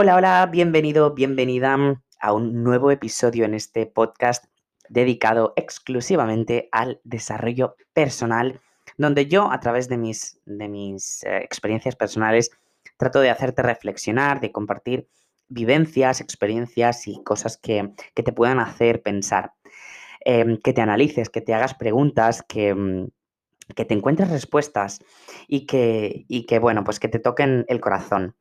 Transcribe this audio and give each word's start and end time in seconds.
Hola, 0.00 0.14
hola, 0.14 0.46
bienvenido, 0.46 1.12
bienvenida 1.12 1.76
a 2.20 2.32
un 2.32 2.62
nuevo 2.62 2.92
episodio 2.92 3.44
en 3.44 3.54
este 3.54 3.84
podcast 3.84 4.44
dedicado 4.88 5.54
exclusivamente 5.56 6.68
al 6.70 7.00
desarrollo 7.02 7.74
personal, 7.94 8.60
donde 8.96 9.26
yo 9.26 9.50
a 9.50 9.58
través 9.58 9.88
de 9.88 9.96
mis, 9.96 10.40
de 10.46 10.68
mis 10.68 11.24
eh, 11.24 11.38
experiencias 11.38 11.96
personales 11.96 12.52
trato 12.96 13.18
de 13.18 13.30
hacerte 13.30 13.62
reflexionar, 13.62 14.40
de 14.40 14.52
compartir 14.52 15.08
vivencias, 15.48 16.20
experiencias 16.20 17.08
y 17.08 17.20
cosas 17.24 17.56
que, 17.56 17.92
te 18.14 18.32
puedan 18.32 18.60
hacer 18.60 19.02
pensar, 19.02 19.54
em, 20.20 20.58
que 20.58 20.72
te 20.72 20.80
analices, 20.80 21.28
que 21.28 21.40
te 21.40 21.54
hagas 21.54 21.74
preguntas, 21.74 22.44
que, 22.48 23.08
que 23.74 23.84
te 23.84 23.94
encuentres 23.94 24.30
respuestas 24.30 25.00
y 25.48 25.66
que, 25.66 26.24
y 26.28 26.46
que, 26.46 26.60
bueno, 26.60 26.84
pues 26.84 27.00
que 27.00 27.08
te 27.08 27.18
toquen 27.18 27.64
el 27.66 27.80
corazón. 27.80 28.36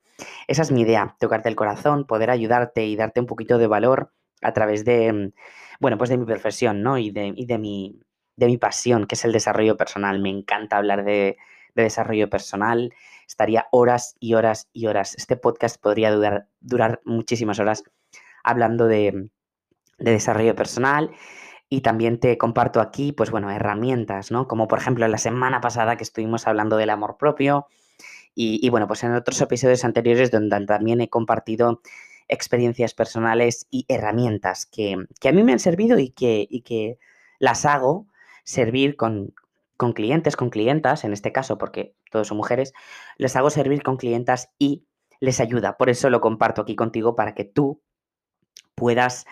Esa 0.47 0.61
es 0.61 0.71
mi 0.71 0.81
idea, 0.81 1.15
tocarte 1.19 1.49
el 1.49 1.55
corazón, 1.55 2.05
poder 2.05 2.29
ayudarte 2.29 2.85
y 2.85 2.95
darte 2.95 3.19
un 3.19 3.25
poquito 3.27 3.57
de 3.57 3.67
valor 3.67 4.13
a 4.41 4.53
través 4.53 4.85
de, 4.85 5.13
mm, 5.13 5.31
bueno, 5.79 5.97
pues 5.97 6.09
de 6.09 6.17
mi 6.17 6.25
profesión, 6.25 6.83
¿no? 6.83 6.97
Y 6.97 7.11
de, 7.11 7.33
de, 7.35 7.57
mi, 7.57 7.99
de 8.35 8.47
mi 8.47 8.57
pasión, 8.57 9.05
que 9.07 9.15
es 9.15 9.25
el 9.25 9.31
desarrollo 9.31 9.77
personal. 9.77 10.19
Me 10.19 10.29
encanta 10.29 10.77
hablar 10.77 11.03
de, 11.03 11.37
desarrollo 11.75 12.27
personal. 12.27 12.91
Estaría 13.27 13.67
horas 13.71 14.15
y 14.19 14.33
horas 14.33 14.67
y 14.73 14.87
horas. 14.87 15.13
Este 15.15 15.37
podcast 15.37 15.79
podría 15.79 16.11
durar, 16.11 16.47
durar 16.59 17.01
muchísimas 17.05 17.59
horas 17.59 17.83
hablando 18.43 18.87
de, 18.87 19.29
de 19.99 20.11
desarrollo 20.11 20.55
personal 20.55 21.11
y 21.69 21.81
también 21.81 22.19
te 22.19 22.37
comparto 22.37 22.79
aquí, 22.81 23.11
pues 23.11 23.31
bueno, 23.31 23.51
herramientas, 23.51 24.31
¿no? 24.31 24.47
Como 24.47 24.67
por 24.67 24.79
ejemplo 24.79 25.07
la 25.07 25.17
semana 25.17 25.61
pasada 25.61 25.97
que 25.97 26.03
estuvimos 26.03 26.47
hablando 26.47 26.77
del 26.77 26.89
amor 26.89 27.17
propio, 27.17 27.67
y, 28.35 28.69
bueno, 28.69 28.87
pues 28.87 29.03
en 29.03 29.13
otros 29.13 29.41
episodios 29.41 29.83
anteriores 29.83 30.29
donde 30.29 30.65
también 30.65 31.01
he 31.01 31.09
compartido 31.09 31.81
experiencias 32.27 32.93
personales 32.93 33.67
y 33.71 33.85
herramientas 33.87 34.65
que, 34.65 34.93
a 34.93 35.31
mí 35.31 35.43
me 35.43 35.53
han 35.53 35.59
servido 35.59 35.97
y 35.97 36.09
que, 36.09 36.47
que 36.63 36.99
las 37.39 37.65
hago 37.65 38.07
servir 38.43 38.95
con, 38.95 39.33
con 39.77 39.93
clientes, 39.93 40.35
con 40.35 40.49
clientas, 40.49 41.03
en 41.03 41.13
este 41.13 41.31
caso, 41.31 41.57
porque 41.57 41.95
todos 42.11 42.27
son 42.27 42.37
mujeres, 42.37 42.73
les 43.17 43.35
hago 43.35 43.49
servir 43.49 43.83
con 43.83 43.97
clientas 43.97 44.49
y 44.59 44.85
les 45.19 45.39
ayuda. 45.39 45.77
Por 45.77 45.89
eso 45.89 46.09
lo 46.09 46.21
comparto 46.21 46.61
aquí 46.61 46.75
contigo 46.75 47.15
para 47.15 47.33
que 47.33 47.43
tú 47.43 47.81
puedas 48.75 49.25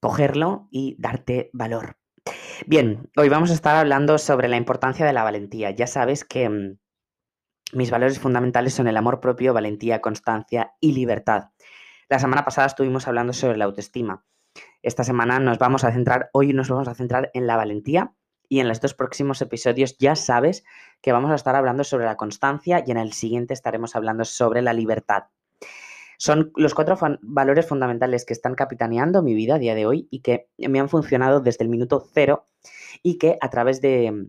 cogerlo 0.00 0.68
y 0.70 0.96
darte 0.98 1.50
valor. 1.52 1.96
Bien, 2.66 3.10
hoy 3.16 3.28
vamos 3.28 3.50
a 3.50 3.54
estar 3.54 3.76
hablando 3.76 4.18
sobre 4.18 4.48
la 4.48 4.56
importancia 4.56 5.06
de 5.06 5.12
la 5.12 5.24
valentía. 5.24 5.70
Ya 5.70 5.86
sabes 5.86 6.24
que 6.24 6.48
mm, 6.48 6.78
mis 7.72 7.90
valores 7.90 8.18
fundamentales 8.18 8.74
son 8.74 8.88
el 8.88 8.96
amor 8.96 9.20
propio, 9.20 9.54
valentía, 9.54 10.00
constancia 10.00 10.72
y 10.80 10.92
libertad. 10.92 11.50
La 12.08 12.18
semana 12.18 12.44
pasada 12.44 12.66
estuvimos 12.66 13.06
hablando 13.06 13.32
sobre 13.32 13.56
la 13.56 13.66
autoestima. 13.66 14.24
Esta 14.82 15.04
semana 15.04 15.38
nos 15.38 15.58
vamos 15.58 15.84
a 15.84 15.92
centrar, 15.92 16.30
hoy 16.32 16.52
nos 16.52 16.68
vamos 16.68 16.88
a 16.88 16.94
centrar 16.94 17.30
en 17.34 17.46
la 17.46 17.56
valentía 17.56 18.12
y 18.48 18.58
en 18.60 18.68
los 18.68 18.80
dos 18.80 18.94
próximos 18.94 19.40
episodios 19.42 19.96
ya 19.98 20.16
sabes 20.16 20.64
que 21.00 21.12
vamos 21.12 21.30
a 21.30 21.36
estar 21.36 21.54
hablando 21.54 21.84
sobre 21.84 22.06
la 22.06 22.16
constancia 22.16 22.82
y 22.84 22.90
en 22.90 22.96
el 22.96 23.12
siguiente 23.12 23.54
estaremos 23.54 23.94
hablando 23.94 24.24
sobre 24.24 24.62
la 24.62 24.72
libertad. 24.72 25.24
Son 26.18 26.52
los 26.56 26.74
cuatro 26.74 26.98
valores 27.22 27.66
fundamentales 27.66 28.26
que 28.26 28.34
están 28.34 28.54
capitaneando 28.54 29.22
mi 29.22 29.34
vida 29.34 29.54
a 29.54 29.58
día 29.58 29.74
de 29.74 29.86
hoy 29.86 30.08
y 30.10 30.20
que 30.20 30.48
me 30.58 30.80
han 30.80 30.88
funcionado 30.88 31.40
desde 31.40 31.64
el 31.64 31.70
minuto 31.70 32.04
cero 32.12 32.48
y 33.02 33.16
que 33.16 33.38
a 33.40 33.48
través 33.48 33.80
de, 33.80 34.26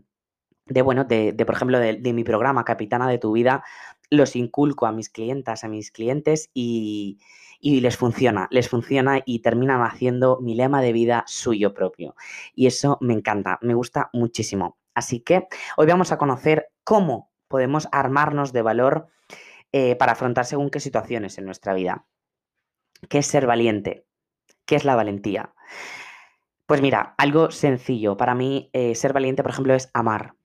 de 0.71 0.81
bueno, 0.81 1.03
de, 1.03 1.33
por 1.45 1.55
ejemplo, 1.55 1.79
de, 1.79 2.13
mi 2.13 2.23
programa 2.23 2.63
Capitana 2.63 3.07
de 3.09 3.17
tu 3.17 3.33
vida, 3.33 3.63
los 4.09 4.35
inculco 4.35 4.85
a 4.85 4.91
mis 4.91 5.09
clientas, 5.09 5.63
a 5.63 5.67
mis 5.67 5.91
clientes 5.91 6.49
y, 6.53 7.19
les 7.61 7.97
funciona, 7.97 8.47
les 8.51 8.69
funciona 8.69 9.21
y 9.25 9.39
terminan 9.39 9.81
haciendo 9.81 10.39
mi 10.41 10.55
lema 10.55 10.81
de 10.81 10.93
vida 10.93 11.23
suyo 11.27 11.73
propio. 11.73 12.15
Y 12.55 12.67
eso 12.67 12.97
me 13.01 13.13
encanta, 13.13 13.59
me 13.61 13.73
gusta 13.73 14.09
muchísimo. 14.13 14.77
Así 14.93 15.19
que 15.19 15.47
hoy 15.77 15.87
vamos 15.87 16.11
a 16.11 16.17
conocer 16.17 16.69
cómo 16.83 17.29
podemos 17.47 17.87
armarnos 17.91 18.53
de 18.53 18.61
valor 18.61 19.07
eh, 19.73 19.95
para 19.95 20.13
afrontar 20.13 20.45
según 20.45 20.69
qué 20.69 20.79
situaciones 20.79 21.37
en 21.37 21.45
nuestra 21.45 21.73
vida. 21.73 22.05
¿Qué 23.09 23.19
es 23.19 23.27
ser 23.27 23.45
valiente? 23.45 24.05
¿Qué 24.65 24.75
es 24.75 24.85
la 24.85 24.95
valentía? 24.95 25.53
Pues 26.65 26.81
mira, 26.81 27.15
algo 27.17 27.51
sencillo. 27.51 28.15
Para 28.15 28.35
mí, 28.35 28.69
eh, 28.73 28.95
ser 28.95 29.11
valiente, 29.13 29.43
por 29.43 29.51
ejemplo, 29.51 29.73
es 29.73 29.89
amar 29.93 30.35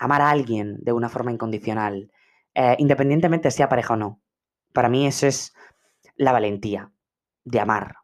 amar 0.00 0.22
a 0.22 0.30
alguien 0.30 0.78
de 0.80 0.92
una 0.92 1.08
forma 1.08 1.30
incondicional, 1.30 2.10
eh, 2.54 2.74
independientemente 2.78 3.50
sea 3.50 3.68
pareja 3.68 3.94
o 3.94 3.96
no. 3.96 4.20
Para 4.72 4.88
mí 4.88 5.06
eso 5.06 5.26
es 5.26 5.54
la 6.16 6.32
valentía 6.32 6.90
de 7.44 7.60
amar, 7.60 7.96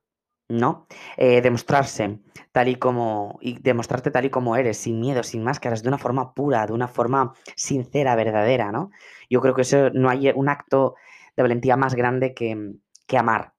¿no? 0.48 0.86
Eh, 1.16 1.40
demostrarse 1.40 2.20
tal 2.52 2.68
y 2.68 2.76
como, 2.76 3.38
y 3.40 3.58
demostrarte 3.60 4.10
tal 4.10 4.26
y 4.26 4.30
como 4.30 4.56
eres, 4.56 4.76
sin 4.76 5.00
miedo, 5.00 5.22
sin 5.22 5.42
máscaras, 5.42 5.82
de 5.82 5.88
una 5.88 5.98
forma 5.98 6.34
pura, 6.34 6.66
de 6.66 6.74
una 6.74 6.86
forma 6.86 7.32
sincera, 7.56 8.14
verdadera, 8.14 8.70
¿no? 8.72 8.90
Yo 9.30 9.40
creo 9.40 9.54
que 9.54 9.62
eso 9.62 9.90
no 9.90 10.10
hay 10.10 10.30
un 10.34 10.48
acto 10.48 10.96
de 11.34 11.42
valentía 11.42 11.76
más 11.76 11.94
grande 11.94 12.34
que, 12.34 12.74
que 13.06 13.18
amar. 13.18 13.54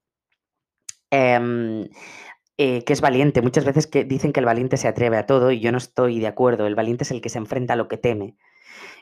Em, 1.09 1.88
eh, 2.59 2.84
que 2.84 2.94
es 2.94 3.01
valiente. 3.01 3.44
Muchas 3.44 3.66
veces 3.66 3.85
que 3.85 4.03
dicen 4.03 4.34
que 4.34 4.40
el 4.40 4.45
valiente 4.47 4.78
se 4.78 4.88
atreve 4.88 5.18
a 5.18 5.28
todo 5.28 5.51
y 5.51 5.59
yo 5.59 5.72
no 5.72 5.78
estoy 5.78 6.19
de 6.19 6.25
acuerdo. 6.28 6.66
El 6.66 6.73
valiente 6.73 7.03
es 7.03 7.12
el 7.12 7.22
que 7.22 7.29
se 7.29 7.38
enfrenta 7.38 7.73
a 7.73 7.75
lo 7.75 7.88
que 7.88 7.97
teme. 7.97 8.35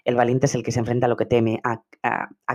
El 0.03 0.15
valiente 0.15 0.45
es 0.47 0.55
el 0.55 0.63
que 0.63 0.73
se 0.73 0.79
enfrenta 0.79 1.05
a 1.05 1.09
lo 1.09 1.15
que 1.15 1.25
teme, 1.25 1.61
a, 1.63 1.83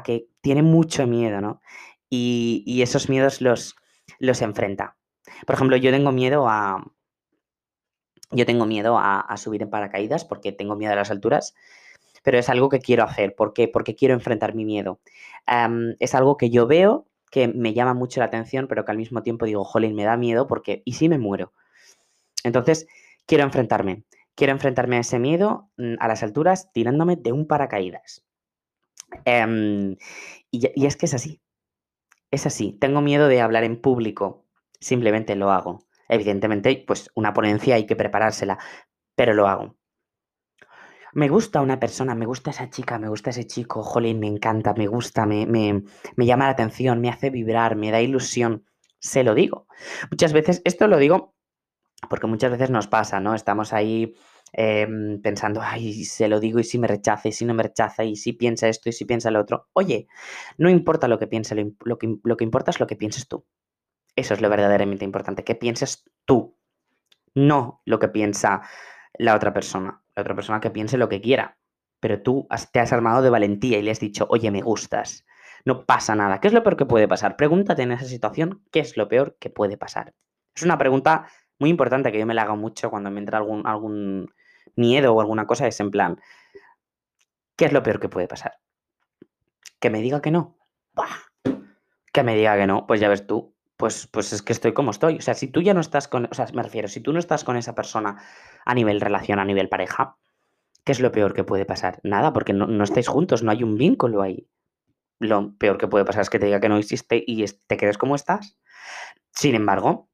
que 0.05 0.29
tiene 0.43 0.63
mucho 0.63 1.07
miedo, 1.07 1.41
¿no? 1.41 1.63
Y, 2.11 2.81
esos 2.83 3.09
miedos 3.09 3.41
los, 3.41 3.77
los 4.19 4.43
enfrenta. 4.43 4.97
Por 5.47 5.55
ejemplo, 5.55 5.77
yo 5.77 5.91
tengo 5.91 6.13
miedo 6.13 6.49
a. 6.49 6.85
Yo 8.33 8.47
tengo 8.47 8.67
miedo 8.67 8.97
a, 8.99 9.37
subir 9.39 9.63
en 9.63 9.71
paracaídas 9.71 10.25
porque 10.25 10.53
tengo 10.53 10.77
miedo 10.77 10.93
a 10.93 10.97
las 10.97 11.11
alturas, 11.11 11.55
pero 12.23 12.39
es 12.39 12.49
algo 12.49 12.69
que 12.69 12.79
quiero 12.79 13.05
hacer. 13.05 13.35
¿Por 13.35 13.55
qué? 13.55 13.69
Porque 13.69 13.97
quiero 13.97 14.15
enfrentar 14.15 14.55
mi 14.55 14.65
miedo. 14.65 15.01
es 15.99 16.15
algo 16.15 16.37
que 16.37 16.51
yo 16.51 16.67
veo 16.67 17.10
que 17.31 17.49
me 17.49 17.73
llama 17.73 17.95
mucho 17.95 18.21
la 18.21 18.27
atención, 18.27 18.67
pero 18.69 18.85
que 18.85 18.91
al 18.91 18.99
mismo 18.99 19.23
tiempo 19.23 19.47
digo, 19.47 19.65
jolín, 19.65 19.95
me 19.95 20.05
da 20.05 20.17
miedo 20.17 20.47
porque, 20.47 20.83
¿y 20.85 20.95
si 20.95 21.09
me 21.09 21.19
muero? 21.19 21.53
Entonces, 22.45 22.87
quiero 23.27 23.45
enfrentarme. 23.45 24.05
Quiero 24.35 24.53
enfrentarme 24.53 24.97
a 24.97 25.01
ese 25.01 25.19
miedo 25.19 25.71
mm, 25.77 25.95
a 26.01 26.09
las 26.09 26.23
alturas 26.23 26.73
tirándome 26.73 27.17
de 27.17 27.33
un 27.33 27.47
paracaídas. 27.47 28.25
Em, 29.25 29.97
y, 30.51 30.87
es 30.87 30.97
que 30.97 31.07
es 31.07 31.15
así. 31.15 31.41
Es 32.31 32.47
así. 32.47 32.73
Tengo 32.81 33.01
miedo 33.01 33.29
de 33.29 33.41
hablar 33.41 33.65
en 33.65 33.81
público. 33.81 34.47
Simplemente 34.81 35.37
lo 35.37 35.51
hago. 35.51 35.87
Evidentemente, 36.09 36.85
pues 36.87 37.11
una 37.15 37.33
ponencia 37.33 37.77
hay 37.77 37.87
que 37.87 37.97
preparársela, 37.97 38.59
pero 39.15 39.35
lo 39.35 39.47
hago 39.47 39.77
me 41.13 41.29
gusta 41.29 41.61
una 41.61 41.81
persona, 41.81 42.15
me 42.15 42.27
gusta 42.27 42.51
esa 42.51 42.71
chica, 42.71 42.99
me 42.99 43.09
gusta 43.09 43.31
ese 43.31 43.47
chico, 43.47 43.83
jolín, 43.83 44.21
me 44.21 44.27
encanta, 44.27 44.75
me 44.75 44.87
gusta, 44.87 45.27
me, 45.27 45.47
me, 45.47 45.83
llama 46.27 46.45
la 46.47 46.53
atención, 46.53 47.01
me 47.01 47.09
hace 47.09 47.31
vibrar, 47.31 47.77
me 47.77 47.91
da 47.91 48.01
ilusión, 48.01 48.65
se 48.99 49.25
lo 49.25 49.35
digo. 49.35 49.67
Muchas 50.11 50.33
veces, 50.33 50.63
esto 50.65 50.87
lo 50.87 50.99
digo 50.99 51.35
porque 52.09 52.27
muchas 52.27 52.51
veces 52.51 52.71
nos 52.71 52.87
pasa, 52.87 53.21
¿no? 53.21 53.35
Estamos 53.35 53.73
ahí 53.73 54.15
em, 54.53 55.21
pensando, 55.21 55.61
ay, 55.63 56.05
se 56.05 56.29
lo 56.29 56.41
digo 56.41 56.59
y 56.59 56.65
si 56.65 56.79
me 56.79 56.87
rechaza 56.87 57.29
y 57.29 57.33
si 57.33 57.45
no 57.45 57.55
me 57.55 57.63
rechaza 57.63 58.05
y 58.05 58.17
si 58.17 58.33
piensa 58.33 58.69
esto 58.69 58.89
y 58.89 58.93
si 58.93 59.05
piensa 59.05 59.31
lo 59.31 59.41
otro. 59.41 59.69
Oye, 59.75 60.09
no 60.57 60.71
importa 60.71 61.09
lo 61.09 61.19
que 61.19 61.27
piense, 61.27 61.55
lo, 61.55 61.99
que, 61.99 62.17
lo 62.23 62.37
que 62.37 62.45
importa 62.45 62.71
es 62.71 62.81
lo 62.81 62.87
que 62.87 62.97
pienses 62.97 63.29
tú. 63.29 63.45
Eso 64.17 64.35
es 64.35 64.41
lo 64.41 64.49
verdaderamente 64.49 65.05
importante, 65.05 65.45
que 65.45 65.55
pienses 65.55 66.05
tú, 66.25 66.57
no 67.35 67.83
lo 67.85 67.99
que 67.99 68.09
piensa 68.09 68.63
la 69.19 69.35
otra 69.35 69.53
persona 69.53 70.01
otra 70.21 70.35
persona 70.35 70.61
que 70.61 70.71
piense 70.71 70.99
lo 70.99 71.09
que 71.09 71.21
quiera, 71.21 71.59
pero 71.99 72.23
tú 72.23 72.47
te 72.73 72.81
has 72.81 72.93
armado 72.93 73.23
de 73.23 73.31
valentía 73.31 73.79
y 73.79 73.83
le 73.83 73.91
has 73.91 74.01
dicho, 74.01 74.27
oye, 74.31 74.51
me 74.51 74.63
gustas. 74.63 75.27
No 75.65 75.85
pasa 75.85 76.15
nada. 76.15 76.41
¿Qué 76.41 76.49
es 76.49 76.55
lo 76.55 76.63
peor 76.63 76.77
que 76.77 76.87
puede 76.87 77.07
pasar? 77.07 77.37
Pregúntate 77.37 77.83
en 77.83 77.93
esa 77.93 78.07
situación, 78.07 78.63
¿qué 78.71 78.81
es 78.81 78.97
lo 78.97 79.09
peor 79.09 79.37
que 79.39 79.51
puede 79.51 79.77
pasar? 79.77 80.15
Es 80.55 80.63
una 80.63 80.79
pregunta 80.79 81.27
muy 81.59 81.69
importante 81.69 82.11
que 82.11 82.19
yo 82.19 82.27
me 82.27 82.35
la 82.35 82.43
hago 82.43 82.57
mucho 82.57 82.91
cuando 82.91 83.11
me 83.11 83.21
entra 83.21 83.39
algún, 83.39 83.67
algún 83.67 84.33
miedo 84.77 85.15
o 85.15 85.21
alguna 85.21 85.47
cosa, 85.47 85.67
es 85.67 85.79
en 85.81 85.91
plan, 85.91 86.19
¿qué 87.57 87.67
es 87.67 87.73
lo 87.73 87.83
peor 87.83 88.01
que 88.01 88.09
puede 88.09 88.27
pasar? 88.27 88.59
Que 89.79 89.91
me 89.91 90.01
diga 90.01 90.23
que 90.23 90.31
no. 90.31 90.57
Que 92.13 92.23
me 92.23 92.35
diga 92.35 92.57
que 92.57 92.67
no, 92.67 92.87
pues 92.87 93.01
ya 93.01 93.09
ves 93.09 93.27
tú, 93.27 93.55
pues, 93.81 94.07
pues 94.07 94.35
es 94.35 94.43
que 94.43 94.53
estoy 94.53 94.75
como 94.75 94.91
estoy. 94.91 95.17
O 95.17 95.21
sea, 95.23 95.33
si 95.33 95.49
tú 95.49 95.63
ya 95.63 95.73
no 95.73 95.81
estás 95.81 96.07
con, 96.07 96.29
o 96.31 96.35
sea, 96.35 96.47
me 96.53 96.63
refiero, 96.63 96.87
si 96.87 97.01
tú 97.01 97.15
no 97.15 97.19
estás 97.19 97.45
con 97.45 97.57
esa 97.57 97.75
persona 97.75 98.23
a 98.67 98.75
nivel 98.75 99.01
relación, 99.01 99.39
a 99.39 99.45
nivel 99.47 99.71
pareja, 99.71 100.19
¿qué 100.85 100.93
es 100.93 101.01
lo 101.01 101.11
peor 101.11 101.33
que 101.33 101.45
puede 101.45 101.65
pasar? 101.65 101.99
Nada, 102.03 102.35
porque 102.35 102.53
no, 102.53 102.85
estáis 102.85 103.09
juntos, 103.09 103.43
no 103.43 103.51
hay 103.51 103.63
un 103.63 103.77
vínculo 103.77 104.21
ahí. 104.21 104.47
Lo 105.19 105.57
peor 105.57 105.79
que 105.79 105.89
puede 105.89 106.05
pasar 106.05 106.21
es 106.21 106.29
que 106.29 106.39
te 106.39 106.45
diga 106.45 106.61
que 106.61 106.69
no 106.69 106.77
existe 106.77 107.25
y 107.27 107.43
te 107.67 107.79
quedes 107.79 107.97
como 107.97 108.17
estás. 108.17 108.59
Sin 109.33 109.55
embargo, 109.55 110.11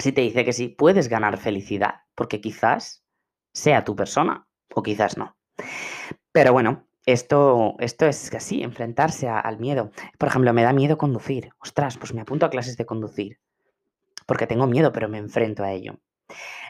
si 0.00 0.10
te 0.10 0.22
dice 0.22 0.44
que 0.44 0.52
sí, 0.52 0.68
puedes 0.68 1.08
ganar 1.08 1.38
felicidad, 1.38 2.00
porque 2.16 2.40
quizás 2.40 3.04
sea 3.52 3.84
tu 3.84 3.94
persona 3.94 4.48
o 4.74 4.82
quizás 4.82 5.16
no. 5.16 5.36
Pero 6.32 6.52
bueno, 6.52 6.88
esto, 7.06 7.76
esto 7.78 8.06
es 8.06 8.34
así, 8.34 8.62
enfrentarse 8.62 9.28
al 9.28 9.58
miedo. 9.58 9.92
Por 10.18 10.28
ejemplo, 10.28 10.52
me 10.52 10.64
da 10.64 10.72
miedo 10.72 10.98
conducir. 10.98 11.50
Ostras, 11.60 11.96
pues 11.96 12.12
me 12.12 12.20
apunto 12.22 12.44
a 12.46 12.50
clases 12.50 12.76
de 12.76 12.84
conducir. 12.84 13.38
Porque 14.26 14.46
tengo 14.46 14.66
miedo, 14.66 14.92
pero 14.92 15.08
me 15.08 15.18
enfrento 15.18 15.62
a 15.62 15.72
ello. 15.72 16.00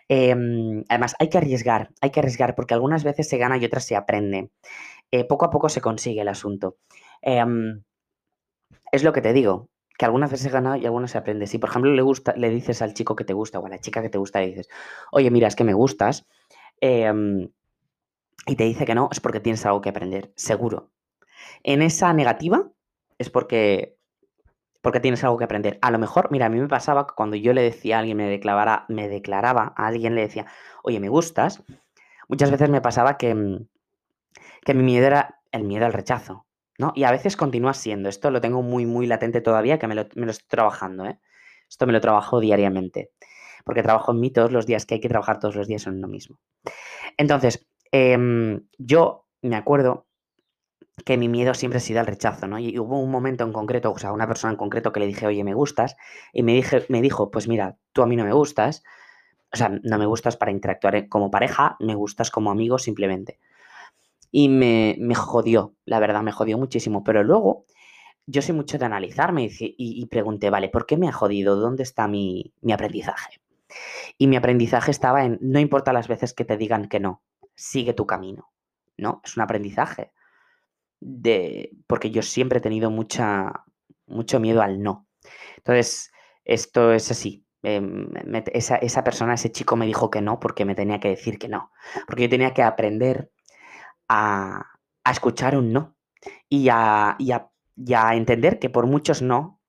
Em, 0.09 0.85
además, 0.89 1.17
hay 1.19 1.31
que 1.31 1.39
arriesgar, 1.39 1.91
hay 2.01 2.11
que 2.11 2.21
arriesgar, 2.21 2.55
porque 2.55 2.75
algunas 2.75 3.03
veces 3.03 3.29
se 3.29 3.39
gana 3.39 3.57
y 3.57 3.65
otras 3.65 3.85
se 3.87 3.97
aprende. 3.97 4.51
Eh, 5.11 5.25
poco 5.25 5.47
a 5.47 5.51
poco 5.51 5.69
se 5.69 5.81
consigue 5.81 6.21
el 6.21 6.29
asunto. 6.29 6.77
Em, 7.23 7.83
es 8.93 9.03
lo 9.03 9.13
que 9.13 9.23
te 9.23 9.33
digo, 9.33 9.69
que 9.99 10.05
algunas 10.05 10.31
veces 10.31 10.45
se 10.45 10.51
gana 10.51 10.77
y 10.79 10.85
algunas 10.85 11.13
se 11.13 11.19
aprende. 11.19 11.47
Si, 11.47 11.59
por 11.59 11.71
ejemplo, 11.71 11.93
le, 11.93 12.03
gusta, 12.03 12.35
le 12.37 12.51
dices 12.51 12.83
al 12.83 12.95
chico 12.95 13.17
que 13.17 13.25
te 13.25 13.33
gusta 13.33 13.59
o 13.59 13.67
a 13.67 13.71
la 13.71 13.81
chica 13.81 14.03
que 14.03 14.11
te 14.11 14.19
gusta, 14.19 14.41
le 14.41 14.49
dices, 14.49 14.69
oye, 15.13 15.31
mira, 15.31 15.49
es 15.49 15.57
que 15.57 15.65
me 15.65 15.75
gustas, 15.75 16.27
em, 16.81 17.49
y 18.47 18.57
te 18.57 18.65
dice 18.65 18.85
que 18.85 18.95
no, 18.95 19.09
es 19.11 19.21
porque 19.21 19.41
tienes 19.41 19.67
algo 19.67 19.81
que 19.81 19.89
aprender, 19.89 20.33
seguro. 20.37 20.93
En 21.63 21.83
esa 21.83 22.13
negativa 22.13 22.71
es 23.19 23.31
porque, 23.31 23.99
porque 24.83 25.01
tienes 25.01 25.25
algo 25.25 25.37
que 25.37 25.45
aprender. 25.45 25.79
A 25.83 25.91
lo 25.91 25.99
mejor, 25.99 26.31
mira, 26.31 26.47
a 26.47 26.49
mí 26.49 26.61
me 26.61 26.69
pasaba 26.69 27.07
que 27.07 27.15
cuando 27.15 27.37
yo 27.37 27.53
le 27.53 27.63
decía 27.63 27.97
a 27.97 27.99
alguien, 28.01 28.17
me, 28.17 28.29
declarara, 28.29 28.87
me 28.89 29.09
declaraba 29.09 29.75
a 29.77 29.87
alguien, 29.87 30.15
le 30.15 30.23
decía, 30.23 30.47
oye, 30.83 31.01
me 31.01 31.09
gustas, 31.09 31.63
muchas 32.29 32.51
veces 32.51 32.71
me 32.71 32.81
pasaba 32.81 33.19
que, 33.19 33.61
que 34.65 34.75
mi 34.75 34.83
miedo 34.83 35.07
era 35.07 35.41
el 35.51 35.65
miedo 35.65 35.87
al 35.87 35.93
rechazo. 35.93 36.47
¿no? 36.79 36.93
Y 36.95 37.05
a 37.05 37.11
veces 37.11 37.37
continúa 37.37 37.75
siendo. 37.75 38.09
Esto 38.09 38.31
lo 38.31 38.41
tengo 38.41 38.63
muy, 38.63 38.87
muy 38.87 39.07
latente 39.07 39.41
todavía, 39.41 39.79
que 39.79 39.87
me 39.87 39.95
lo, 39.95 40.03
estoy 40.03 40.49
trabajando, 40.49 41.07
¿eh? 41.07 41.19
Esto 41.69 41.87
me 41.87 41.93
lo 41.93 42.01
trabajo 42.01 42.41
diariamente. 42.41 43.11
Porque 43.65 43.83
trabajo 43.83 44.13
en 44.13 44.21
mí 44.21 44.31
todos 44.31 44.53
los 44.53 44.67
días, 44.67 44.87
que 44.87 44.95
hay 44.95 45.01
que 45.01 45.09
trabajar 45.09 45.41
todos 45.41 45.57
los 45.57 45.67
días 45.67 45.87
en 45.87 45.95
uno 45.95 46.07
mismo. 46.07 46.39
Entonces, 47.17 47.67
em, 47.93 48.67
yo 48.79 49.27
me 49.43 49.57
acuerdo 49.57 50.07
que 51.05 51.17
mi 51.17 51.29
miedo 51.29 51.55
siempre 51.55 51.79
ha 51.79 51.81
sido 51.81 52.01
el 52.01 52.07
rechazo, 52.07 52.47
¿no? 52.49 52.59
Y 52.59 52.79
hubo 52.79 52.99
un 53.01 53.11
momento 53.11 53.45
en 53.45 53.53
concreto, 53.53 53.93
o 53.93 53.99
sea, 53.99 54.13
una 54.13 54.27
persona 54.27 54.53
en 54.53 54.57
concreto 54.57 54.93
que 54.93 55.01
le 55.01 55.07
dije, 55.07 55.27
oye, 55.27 55.45
me 55.45 55.55
gustas, 55.55 55.97
y 56.33 56.43
me, 56.43 56.55
dije, 56.55 56.87
me 56.89 57.03
dijo, 57.03 57.31
pues 57.31 57.49
mira, 57.49 57.77
tú 57.93 58.03
a 58.03 58.07
mí 58.07 58.17
no 58.17 58.25
me 58.25 58.33
gustas, 58.33 58.83
o 59.53 59.57
sea, 59.57 59.71
no 59.83 59.99
me 59.99 60.07
gustas 60.07 60.37
para 60.37 60.53
interactuar 60.53 61.09
como 61.09 61.31
pareja, 61.31 61.77
me 61.81 61.95
gustas 61.95 62.31
como 62.31 62.51
amigo 62.51 62.79
simplemente 62.79 63.39
y 64.31 64.51
me, 64.51 65.15
jodió, 65.15 65.75
la 65.87 65.99
verdad, 65.99 66.23
me 66.23 66.31
jodió 66.31 66.59
muchísimo. 66.59 67.03
Pero 67.05 67.25
luego 67.25 67.65
yo 68.27 68.43
soy 68.43 68.55
mucho 68.55 68.77
de 68.77 68.85
analizarme 68.85 69.45
y, 69.45 69.75
y, 69.79 70.05
pregunté, 70.07 70.51
vale, 70.51 70.69
¿por 70.69 70.85
qué 70.85 70.99
me 70.99 71.09
ha 71.09 71.13
jodido? 71.13 71.57
¿Dónde 71.57 71.83
está 71.83 72.07
mi, 72.07 72.53
aprendizaje? 72.71 73.41
Y 74.19 74.27
mi 74.27 74.37
aprendizaje 74.37 74.91
estaba 74.91 75.25
en, 75.25 75.39
no 75.41 75.59
importa 75.59 75.95
las 75.95 76.07
veces 76.07 76.35
que 76.35 76.45
te 76.45 76.59
digan 76.59 76.89
que 76.89 77.01
no, 77.01 77.23
sigue 77.57 77.93
tu 77.93 78.07
camino. 78.07 78.53
¿No? 78.97 79.21
Es 79.25 79.37
un 79.37 79.43
aprendizaje. 79.43 80.13
De, 81.01 81.73
porque 81.89 82.11
yo 82.11 82.23
siempre 82.23 82.59
he 82.59 82.63
tenido 82.63 82.91
mucha, 82.91 83.65
mucho 84.07 84.39
miedo 84.39 84.63
al 84.63 84.81
no. 84.83 85.09
Entonces, 85.57 86.13
esto 86.45 86.93
es 86.93 87.11
así. 87.11 87.45
Em, 87.63 88.09
esa, 88.53 88.77
esa 88.77 89.03
persona, 89.03 89.35
ese 89.35 89.51
chico 89.51 89.75
me 89.75 89.87
dijo 89.87 90.09
que 90.09 90.23
no 90.23 90.39
porque 90.39 90.65
me 90.65 90.77
tenía 90.77 91.01
que 91.01 91.09
decir 91.09 91.39
que 91.39 91.49
no. 91.49 91.73
Porque 92.07 92.23
yo 92.23 92.29
tenía 92.29 92.55
que 92.55 92.63
aprender 92.63 93.31
a, 94.09 94.67
escuchar 95.11 95.57
un 95.57 95.73
no 95.73 95.97
y 96.49 96.69
a, 96.69 97.17
entender 98.15 98.59
que 98.59 98.71
por 98.71 98.87
muchos 98.87 99.23
no 99.23 99.61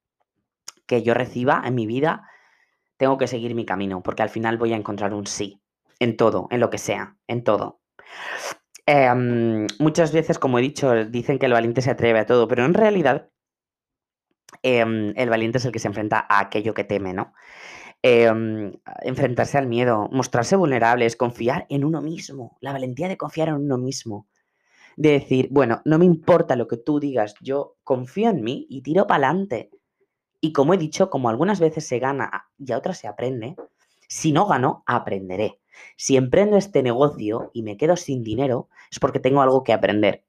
que 0.86 1.04
yo 1.04 1.14
reciba 1.14 1.62
en 1.66 1.76
mi 1.76 1.86
vida, 1.86 2.30
tengo 2.98 3.18
que 3.18 3.28
seguir 3.28 3.54
mi 3.54 3.66
camino, 3.66 4.02
porque 4.02 4.24
al 4.24 4.30
final 4.30 4.58
voy 4.58 4.74
a 4.74 4.78
encontrar 4.78 5.14
un 5.14 5.28
sí, 5.28 5.62
en 6.00 6.18
todo, 6.18 6.48
en 6.52 6.60
lo 6.60 6.70
que 6.70 6.78
sea, 6.78 7.18
en 7.28 7.44
todo. 7.44 7.82
Em, 8.86 9.68
muchas 9.80 10.14
veces, 10.14 10.40
como 10.40 10.60
he 10.60 10.62
dicho, 10.62 10.94
dicen 11.06 11.40
que 11.40 11.46
el 11.46 11.54
valiente 11.54 11.82
se 11.82 11.92
atreve 11.92 12.20
a 12.20 12.26
todo, 12.26 12.48
pero 12.48 12.66
en 12.66 12.74
realidad 12.74 13.30
em, 14.64 15.14
el 15.18 15.30
valiente 15.30 15.58
es 15.58 15.66
el 15.66 15.72
que 15.72 15.80
se 15.80 15.88
enfrenta 15.90 16.26
a 16.30 16.40
aquello 16.40 16.74
que 16.74 16.86
teme, 16.86 17.14
¿no? 17.14 17.34
Em, 18.02 18.74
enfrentarse 19.02 19.58
al 19.58 19.68
miedo, 19.68 20.08
mostrarse 20.12 20.56
vulnerables, 20.56 21.16
confiar 21.18 21.66
en 21.70 21.84
uno 21.84 22.02
mismo, 22.02 22.58
la 22.62 22.72
valentía 22.72 23.10
de 23.10 23.18
confiar 23.18 23.50
en 23.50 23.56
uno 23.56 23.78
mismo. 23.78 24.28
De 24.96 25.12
decir, 25.12 25.50
bueno, 25.52 25.82
no 25.86 26.00
me 26.00 26.06
importa 26.06 26.56
lo 26.56 26.68
que 26.68 26.78
tú 26.78 27.00
digas, 27.00 27.36
yo 27.42 27.76
confío 27.84 28.30
en 28.30 28.44
mí 28.44 28.68
y 28.70 28.82
tiro 28.84 29.08
para 29.08 29.28
adelante. 29.28 29.70
Y 30.42 30.54
como 30.54 30.74
he 30.74 30.78
dicho, 30.78 31.10
como 31.10 31.30
algunas 31.30 31.60
veces 31.60 31.86
se 31.88 32.00
gana 32.00 32.48
y 32.58 32.72
a 32.72 32.78
otras 32.78 33.00
se 33.00 33.08
aprende, 33.08 33.56
si 34.08 34.32
no 34.32 34.48
gano, 34.48 34.84
aprenderé. 34.86 35.60
Si 35.96 36.18
emprendo 36.18 36.58
este 36.58 36.82
negocio 36.82 37.52
y 37.54 37.64
me 37.64 37.78
quedo 37.78 37.96
sin 37.96 38.24
dinero, 38.24 38.70
es 38.92 39.00
porque 39.00 39.20
tengo 39.20 39.42
algo 39.42 39.64
que 39.64 39.74
aprender. 39.74 40.26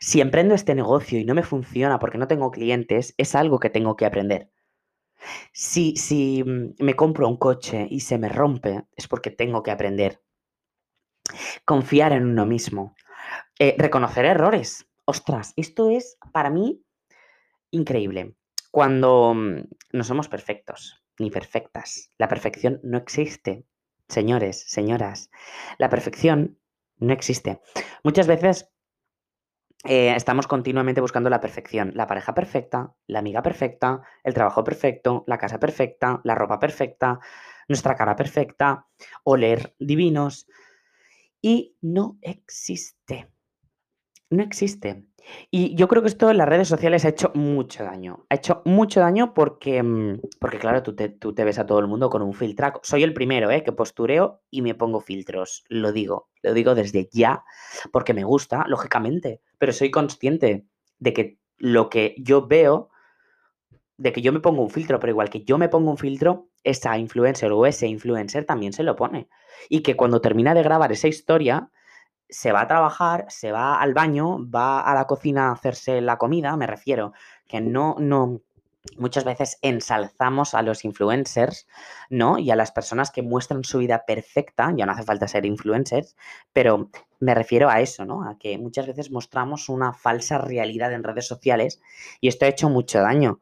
Si 0.00 0.20
emprendo 0.20 0.54
este 0.54 0.74
negocio 0.74 1.18
y 1.18 1.24
no 1.24 1.34
me 1.34 1.42
funciona 1.42 1.98
porque 1.98 2.18
no 2.18 2.28
tengo 2.28 2.50
clientes, 2.50 3.14
es 3.18 3.34
algo 3.34 3.58
que 3.58 3.70
tengo 3.70 3.96
que 3.96 4.06
aprender. 4.06 4.50
Si, 5.52 5.96
si 5.96 6.42
mm, 6.42 6.74
me 6.78 6.94
compro 6.94 7.28
un 7.28 7.36
coche 7.36 7.86
y 7.90 8.00
se 8.00 8.18
me 8.18 8.28
rompe, 8.28 8.84
es 8.96 9.08
porque 9.08 9.30
tengo 9.30 9.62
que 9.62 9.70
aprender. 9.70 10.22
Confiar 11.64 12.12
en 12.12 12.26
uno 12.26 12.46
mismo. 12.46 12.94
Eh, 13.58 13.74
reconocer 13.78 14.24
errores. 14.24 14.88
Ostras, 15.04 15.52
esto 15.56 15.90
es 15.90 16.18
para 16.32 16.50
mí 16.50 16.84
increíble. 17.70 18.36
Cuando 18.70 19.34
mm, 19.34 19.64
no 19.92 20.04
somos 20.04 20.28
perfectos, 20.28 21.01
ni 21.22 21.30
perfectas. 21.30 22.12
La 22.18 22.28
perfección 22.28 22.80
no 22.82 22.98
existe. 22.98 23.64
Señores, 24.08 24.64
señoras, 24.66 25.30
la 25.78 25.88
perfección 25.88 26.58
no 26.98 27.12
existe. 27.14 27.60
Muchas 28.04 28.26
veces 28.26 28.68
eh, 29.84 30.14
estamos 30.14 30.46
continuamente 30.46 31.00
buscando 31.00 31.30
la 31.30 31.40
perfección, 31.40 31.92
la 31.94 32.06
pareja 32.06 32.34
perfecta, 32.34 32.94
la 33.06 33.20
amiga 33.20 33.42
perfecta, 33.42 34.02
el 34.22 34.34
trabajo 34.34 34.62
perfecto, 34.62 35.24
la 35.26 35.38
casa 35.38 35.58
perfecta, 35.58 36.20
la 36.24 36.34
ropa 36.34 36.58
perfecta, 36.58 37.20
nuestra 37.68 37.94
cara 37.94 38.14
perfecta, 38.14 38.86
oler 39.24 39.74
divinos. 39.78 40.46
Y 41.40 41.76
no 41.80 42.18
existe. 42.20 43.28
No 44.30 44.42
existe. 44.42 45.06
Y 45.50 45.74
yo 45.74 45.88
creo 45.88 46.02
que 46.02 46.08
esto 46.08 46.30
en 46.30 46.38
las 46.38 46.48
redes 46.48 46.68
sociales 46.68 47.04
ha 47.04 47.08
hecho 47.08 47.30
mucho 47.34 47.84
daño. 47.84 48.26
Ha 48.28 48.36
hecho 48.36 48.62
mucho 48.64 49.00
daño 49.00 49.34
porque, 49.34 49.82
mm, 49.82 50.20
porque 50.40 50.58
claro, 50.58 50.82
tú 50.82 50.94
te, 50.94 51.44
ves 51.44 51.58
a 51.58 51.66
todo 51.66 51.78
el 51.78 51.86
mundo 51.86 52.10
con 52.10 52.22
un 52.22 52.34
filtraco. 52.34 52.80
Soy 52.82 53.02
el 53.02 53.14
primero, 53.14 53.50
¿eh? 53.50 53.62
Que 53.62 53.72
postureo 53.72 54.42
y 54.50 54.62
me 54.62 54.74
pongo 54.74 55.00
filtros. 55.00 55.64
Lo 55.68 55.92
digo, 55.92 56.28
lo 56.42 56.54
digo 56.54 56.74
desde 56.74 57.08
ya, 57.12 57.44
porque 57.92 58.14
me 58.14 58.24
gusta, 58.24 58.64
lógicamente. 58.68 59.40
Pero 59.58 59.72
soy 59.72 59.90
consciente 59.90 60.66
de 60.98 61.12
que 61.12 61.38
lo 61.58 61.88
que 61.88 62.14
yo 62.18 62.46
veo, 62.46 62.90
de 63.96 64.12
que 64.12 64.22
yo 64.22 64.32
me 64.32 64.40
pongo 64.40 64.62
un 64.62 64.70
filtro, 64.70 64.98
pero 64.98 65.12
igual 65.12 65.30
que 65.30 65.44
yo 65.44 65.58
me 65.58 65.68
pongo 65.68 65.90
un 65.90 65.98
filtro, 65.98 66.48
esa 66.64 66.98
influencer 66.98 67.52
o 67.52 67.66
ese 67.66 67.86
influencer 67.86 68.44
también 68.44 68.72
se 68.72 68.82
lo 68.82 68.96
pone. 68.96 69.28
Y 69.68 69.82
que 69.82 69.96
cuando 69.96 70.20
termina 70.20 70.54
de 70.54 70.62
grabar 70.62 70.92
esa 70.92 71.08
historia, 71.08 71.70
se 72.32 72.50
va 72.50 72.62
a 72.62 72.68
trabajar, 72.68 73.26
se 73.28 73.52
va 73.52 73.80
al 73.80 73.94
baño, 73.94 74.38
va 74.50 74.80
a 74.80 74.94
la 74.94 75.06
cocina 75.06 75.48
a 75.48 75.52
hacerse 75.52 76.00
la 76.00 76.16
comida, 76.16 76.56
me 76.56 76.66
refiero, 76.66 77.12
que 77.46 77.60
no, 77.60 77.96
no, 77.98 78.40
muchas 78.96 79.24
veces 79.24 79.58
ensalzamos 79.62 80.54
a 80.54 80.62
los 80.62 80.84
influencers, 80.84 81.68
¿no? 82.10 82.38
Y 82.38 82.50
a 82.50 82.56
las 82.56 82.72
personas 82.72 83.10
que 83.10 83.22
muestran 83.22 83.64
su 83.64 83.78
vida 83.78 84.04
perfecta, 84.06 84.72
ya 84.74 84.86
no 84.86 84.92
hace 84.92 85.04
falta 85.04 85.28
ser 85.28 85.46
influencers, 85.46 86.16
pero 86.52 86.90
me 87.20 87.34
refiero 87.34 87.68
a 87.68 87.80
eso, 87.80 88.04
¿no? 88.04 88.28
A 88.28 88.38
que 88.38 88.58
muchas 88.58 88.86
veces 88.86 89.10
mostramos 89.10 89.68
una 89.68 89.92
falsa 89.92 90.38
realidad 90.38 90.92
en 90.92 91.04
redes 91.04 91.26
sociales 91.26 91.80
y 92.20 92.28
esto 92.28 92.46
ha 92.46 92.48
hecho 92.48 92.68
mucho 92.68 93.00
daño. 93.00 93.40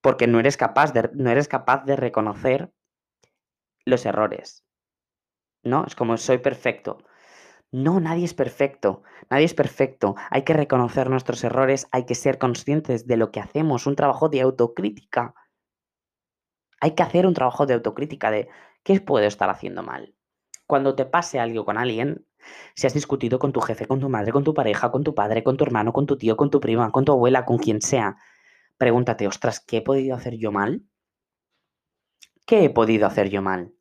Porque 0.00 0.26
no 0.26 0.38
eres 0.38 0.56
capaz 0.58 0.92
de, 0.92 1.10
no 1.14 1.30
eres 1.30 1.48
capaz 1.48 1.84
de 1.84 1.96
reconocer 1.96 2.72
los 3.86 4.04
errores. 4.06 4.64
¿No? 5.62 5.86
Es 5.86 5.94
como 5.94 6.18
soy 6.18 6.38
perfecto. 6.38 6.98
No, 7.76 7.98
nadie 7.98 8.24
es 8.24 8.34
perfecto, 8.34 9.02
nadie 9.30 9.46
es 9.46 9.52
perfecto. 9.52 10.14
Hay 10.30 10.42
que 10.42 10.52
reconocer 10.52 11.10
nuestros 11.10 11.42
errores, 11.42 11.88
hay 11.90 12.06
que 12.06 12.14
ser 12.14 12.38
conscientes 12.38 13.08
de 13.08 13.16
lo 13.16 13.32
que 13.32 13.40
hacemos, 13.40 13.88
un 13.88 13.96
trabajo 13.96 14.28
de 14.28 14.42
autocrítica. 14.42 15.34
Hay 16.80 16.94
que 16.94 17.02
hacer 17.02 17.26
un 17.26 17.34
trabajo 17.34 17.66
de 17.66 17.74
autocrítica 17.74 18.30
de 18.30 18.48
qué 18.84 19.00
puedo 19.00 19.26
estar 19.26 19.50
haciendo 19.50 19.82
mal. 19.82 20.14
Cuando 20.68 20.94
te 20.94 21.04
pase 21.04 21.40
algo 21.40 21.64
con 21.64 21.76
alguien, 21.76 22.24
si 22.76 22.86
has 22.86 22.94
discutido 22.94 23.40
con 23.40 23.52
tu 23.52 23.60
jefe, 23.60 23.86
con 23.86 23.98
tu 23.98 24.08
madre, 24.08 24.30
con 24.30 24.44
tu 24.44 24.54
pareja, 24.54 24.92
con 24.92 25.02
tu 25.02 25.12
padre, 25.12 25.42
con 25.42 25.56
tu 25.56 25.64
hermano, 25.64 25.92
con 25.92 26.06
tu 26.06 26.16
tío, 26.16 26.36
con 26.36 26.50
tu 26.50 26.60
prima, 26.60 26.92
con 26.92 27.04
tu 27.04 27.10
abuela, 27.10 27.44
con 27.44 27.58
quien 27.58 27.82
sea, 27.82 28.18
pregúntate, 28.78 29.26
ostras, 29.26 29.58
¿qué 29.58 29.78
he 29.78 29.82
podido 29.82 30.14
hacer 30.14 30.36
yo 30.36 30.52
mal? 30.52 30.84
¿Qué 32.46 32.66
he 32.66 32.70
podido 32.70 33.08
hacer 33.08 33.30
yo 33.30 33.42
mal? 33.42 33.74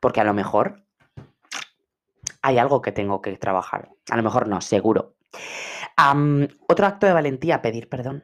Porque 0.00 0.20
a 0.20 0.24
lo 0.24 0.34
mejor 0.34 0.83
hay 2.44 2.58
algo 2.58 2.82
que 2.82 2.92
tengo 2.92 3.22
que 3.22 3.38
trabajar. 3.38 3.88
A 4.10 4.16
lo 4.18 4.22
mejor 4.22 4.48
no, 4.48 4.60
seguro. 4.60 5.16
otro 6.68 6.86
acto 6.86 7.06
de 7.06 7.14
valentía, 7.14 7.62
pedir 7.62 7.88
perdón. 7.88 8.22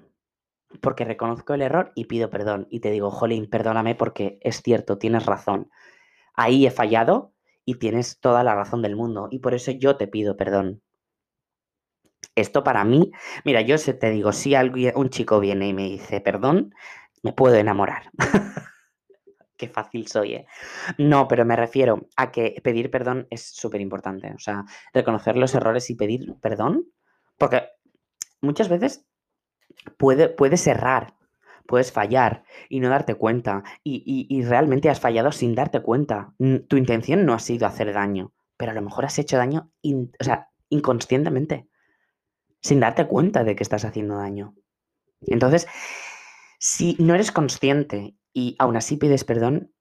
Porque 0.83 1.07
reconozco 1.07 1.55
el 1.55 1.63
error 1.63 1.91
y 1.95 2.05
pido 2.05 2.29
perdón. 2.29 2.67
Y 2.71 2.81
te 2.81 2.91
digo, 2.91 3.11
Jolín, 3.11 3.49
perdóname 3.49 3.95
porque 3.95 4.39
es 4.43 4.61
cierto, 4.63 4.99
tienes 4.99 5.25
razón. 5.25 5.71
Ahí 6.35 6.67
he 6.67 6.71
fallado 6.71 7.33
y 7.65 7.77
tienes 7.77 8.21
toda 8.21 8.45
la 8.45 8.55
razón 8.55 8.83
del 8.83 8.95
mundo 8.95 9.29
y 9.31 9.39
por 9.39 9.55
eso 9.55 9.71
yo 9.71 9.97
te 9.97 10.07
pido 10.07 10.37
perdón. 10.37 10.83
Esto 12.35 12.63
para 12.63 12.85
mí, 12.85 13.13
mira, 13.47 13.63
yo 13.63 13.77
te 13.79 14.11
digo, 14.11 14.33
si 14.33 14.55
alguien, 14.55 14.93
un 14.97 15.09
chico 15.09 15.41
viene 15.41 15.69
y 15.69 15.73
me 15.73 15.85
dice 15.85 16.21
perdón, 16.21 16.75
me 17.23 17.33
puedo 17.33 17.57
enamorar. 17.57 18.11
Qué 19.61 19.69
fácil 19.69 20.07
soy, 20.07 20.37
¿eh? 20.37 20.47
No, 20.97 21.29
pero 21.29 21.45
me 21.45 21.55
refiero 21.55 22.09
a 22.17 22.33
que 22.33 22.59
pedir 22.65 22.91
perdón 22.91 23.27
es 23.29 23.43
súper 23.43 23.83
importante. 23.83 24.33
O 24.33 24.39
sea, 24.39 24.65
reconocer 24.95 25.37
los 25.37 25.55
errores 25.55 25.91
y 25.91 25.97
pedir 25.97 26.35
perdón. 26.41 26.87
Porque 27.37 27.65
muchas 28.41 28.71
veces 28.71 29.05
puede, 29.99 30.31
puedes 30.31 30.67
errar, 30.67 31.13
puedes 31.67 31.93
fallar 31.93 32.43
y 32.71 32.81
no 32.81 32.89
darte 32.89 33.17
cuenta. 33.17 33.63
Y, 33.85 34.27
y, 34.31 34.43
realmente 34.45 34.89
has 34.89 34.99
fallado 34.99 35.31
sin 35.31 35.55
darte 35.55 35.83
cuenta. 35.83 36.33
Tu 36.39 36.79
intención 36.79 37.27
no 37.27 37.35
ha 37.35 37.39
sido 37.39 37.67
hacer 37.67 37.93
daño, 37.93 38.33
pero 38.57 38.73
a 38.73 38.75
lo 38.75 38.81
mejor 38.81 39.05
has 39.05 39.19
hecho 39.19 39.37
daño 39.37 39.71
o 39.85 40.25
sea, 40.25 40.49
inconscientemente, 40.71 41.69
sin 42.63 42.81
darte 42.81 43.07
cuenta 43.07 43.45
de 43.45 43.55
que 43.57 43.63
estás 43.63 43.85
haciendo 43.85 44.17
daño. 44.17 44.55
Entonces, 45.27 45.67
si 46.59 46.97
no 46.99 47.15
eres 47.15 47.31
consciente 47.31 48.17
y 48.33 48.57
aún 48.59 48.77
así 48.77 48.97
pides 48.97 49.25
perdón, 49.25 49.73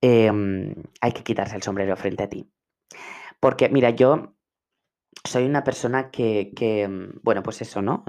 em, 0.00 0.74
hay 1.00 1.12
que 1.12 1.24
quitarse 1.24 1.56
el 1.56 1.62
sombrero 1.62 1.96
frente 1.96 2.24
a 2.24 2.28
ti. 2.28 2.50
Porque, 3.40 3.68
mira, 3.68 3.90
yo 3.90 4.34
soy 5.24 5.44
una 5.44 5.64
persona 5.64 6.10
que, 6.10 6.52
mm, 6.88 7.20
bueno, 7.22 7.42
pues 7.42 7.62
eso, 7.62 7.82
¿no? 7.82 8.04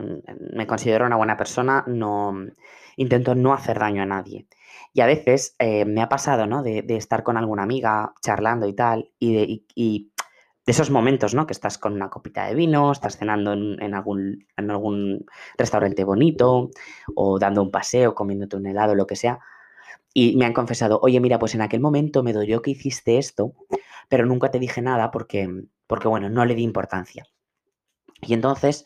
Me 0.54 0.68
considero 0.68 1.06
una 1.06 1.16
buena 1.18 1.38
persona, 1.38 1.84
no 1.88 2.34
intento 2.98 3.36
no 3.36 3.54
hacer 3.54 3.80
daño 3.80 4.04
a 4.04 4.06
nadie. 4.06 4.48
Y 4.94 5.02
a 5.02 5.06
veces 5.06 5.56
eh, 5.60 5.86
me 5.86 6.02
ha 6.02 6.10
pasado, 6.10 6.48
¿no? 6.48 6.64
De, 6.64 6.84
estar 6.90 7.24
con 7.24 7.38
alguna 7.38 7.64
amiga 7.64 8.14
charlando 8.22 8.68
y 8.68 8.74
tal, 8.74 9.12
y 9.20 9.34
de, 9.34 9.64
y, 9.76 10.12
de, 10.70 10.72
esos 10.72 10.92
momentos, 10.92 11.34
¿no? 11.34 11.48
Que 11.48 11.54
estás 11.54 11.78
con 11.78 11.94
una 11.94 12.10
copita 12.10 12.46
de 12.46 12.56
vino, 12.56 12.92
estás 12.92 13.18
cenando 13.18 13.54
en, 13.54 13.94
algún, 13.94 14.46
en 14.58 14.72
algún 14.72 15.26
restaurante 15.58 16.04
bonito, 16.04 16.70
o 17.16 17.40
dando 17.40 17.62
un 17.62 17.72
paseo, 17.72 18.16
comiéndote 18.16 18.58
un 18.58 18.68
helado, 18.68 18.96
lo 18.96 19.08
que 19.08 19.16
sea. 19.16 19.40
Y 20.14 20.38
me 20.38 20.46
han 20.46 20.54
confesado, 20.54 21.00
oye, 21.02 21.20
mira, 21.20 21.40
pues 21.40 21.56
en 21.56 21.62
aquel 21.62 21.80
momento 21.80 22.24
me 22.24 22.34
dolió 22.34 22.62
que 22.62 22.72
hiciste 22.72 23.18
esto, 23.18 23.54
pero 24.10 24.26
nunca 24.26 24.52
te 24.52 24.60
dije 24.60 24.82
nada 24.82 25.12
porque 25.12 25.50
porque 25.90 26.08
bueno, 26.08 26.30
no 26.30 26.46
le 26.46 26.54
di 26.54 26.62
importancia. 26.62 27.26
Y 28.22 28.36
entonces 28.36 28.86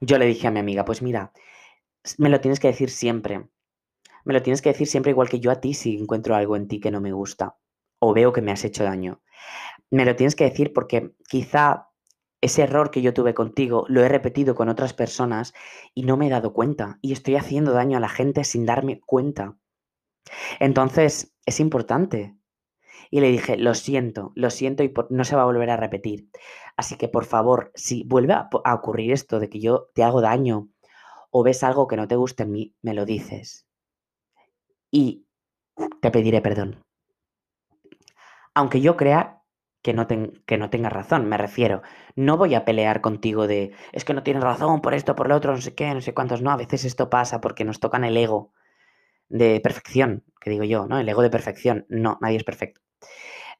yo 0.00 0.18
le 0.18 0.26
dije 0.26 0.46
a 0.46 0.52
mi 0.52 0.60
amiga, 0.60 0.84
pues 0.84 1.02
mira, 1.02 1.32
me 2.16 2.28
lo 2.28 2.40
tienes 2.40 2.60
que 2.60 2.68
decir 2.68 2.90
siempre. 2.90 3.48
Me 4.24 4.34
lo 4.34 4.40
tienes 4.40 4.62
que 4.62 4.68
decir 4.68 4.86
siempre 4.86 5.10
igual 5.10 5.28
que 5.28 5.40
yo 5.40 5.50
a 5.50 5.60
ti 5.60 5.74
si 5.74 5.98
encuentro 5.98 6.36
algo 6.36 6.54
en 6.54 6.68
ti 6.68 6.78
que 6.78 6.92
no 6.92 7.00
me 7.00 7.12
gusta 7.12 7.56
o 7.98 8.14
veo 8.14 8.32
que 8.32 8.40
me 8.40 8.52
has 8.52 8.64
hecho 8.64 8.84
daño. 8.84 9.20
Me 9.90 10.04
lo 10.04 10.16
tienes 10.16 10.34
que 10.34 10.44
decir 10.44 10.72
porque 10.72 11.12
quizá 11.28 11.88
ese 12.40 12.62
error 12.62 12.90
que 12.90 13.00
yo 13.00 13.14
tuve 13.14 13.32
contigo 13.32 13.86
lo 13.88 14.04
he 14.04 14.08
repetido 14.08 14.54
con 14.54 14.68
otras 14.68 14.92
personas 14.92 15.54
y 15.94 16.02
no 16.02 16.16
me 16.16 16.26
he 16.26 16.30
dado 16.30 16.52
cuenta 16.52 16.98
y 17.00 17.12
estoy 17.12 17.36
haciendo 17.36 17.72
daño 17.72 17.96
a 17.96 18.00
la 18.00 18.08
gente 18.08 18.44
sin 18.44 18.66
darme 18.66 19.00
cuenta. 19.00 19.56
Entonces, 20.60 21.32
es 21.46 21.60
importante 21.60 22.36
y 23.10 23.20
le 23.20 23.30
dije, 23.30 23.56
lo 23.56 23.74
siento, 23.74 24.32
lo 24.34 24.50
siento 24.50 24.82
y 24.82 24.92
no 25.10 25.24
se 25.24 25.36
va 25.36 25.42
a 25.42 25.46
volver 25.46 25.70
a 25.70 25.76
repetir. 25.76 26.28
Así 26.76 26.96
que 26.96 27.08
por 27.08 27.24
favor, 27.24 27.70
si 27.74 28.04
vuelve 28.04 28.32
a, 28.32 28.48
ocurrir 28.74 29.12
esto 29.12 29.38
de 29.38 29.48
que 29.48 29.60
yo 29.60 29.88
te 29.94 30.02
hago 30.02 30.20
daño 30.20 30.68
o 31.30 31.42
ves 31.42 31.62
algo 31.62 31.86
que 31.86 31.96
no 31.96 32.08
te 32.08 32.16
gusta 32.16 32.42
en 32.42 32.52
mí, 32.52 32.74
me 32.82 32.94
lo 32.94 33.04
dices. 33.04 33.66
Y 34.90 35.26
te 36.00 36.10
pediré 36.10 36.40
perdón. 36.40 36.84
Aunque 38.54 38.80
yo 38.80 38.96
crea 38.96 39.33
que 39.84 39.92
no, 39.92 40.06
tengas 40.70 40.92
razón, 40.92 41.28
me 41.28 41.36
refiero. 41.36 41.82
No 42.16 42.38
voy 42.38 42.54
a 42.54 42.64
pelear 42.64 43.02
contigo 43.02 43.46
de, 43.46 43.72
es 43.92 44.06
que 44.06 44.14
no 44.14 44.22
tienes 44.22 44.42
razón 44.42 44.80
por 44.80 44.94
esto, 44.94 45.14
por 45.14 45.28
lo 45.28 45.36
otro, 45.36 45.52
no 45.52 45.60
sé 45.60 45.74
qué, 45.74 45.92
no 45.92 46.00
sé 46.00 46.14
cuántos. 46.14 46.40
No, 46.40 46.50
a 46.50 46.56
veces 46.56 46.86
esto 46.86 47.10
pasa 47.10 47.42
porque 47.42 47.66
nos 47.66 47.80
tocan 47.80 48.02
el 48.02 48.16
ego 48.16 48.50
de 49.28 49.60
perfección, 49.60 50.24
que 50.40 50.48
digo 50.48 50.64
yo, 50.64 50.86
¿no? 50.86 50.98
El 50.98 51.08
ego 51.08 51.20
de 51.20 51.28
perfección. 51.28 51.84
No, 51.90 52.16
nadie 52.22 52.38
es 52.38 52.44
perfecto. 52.44 52.80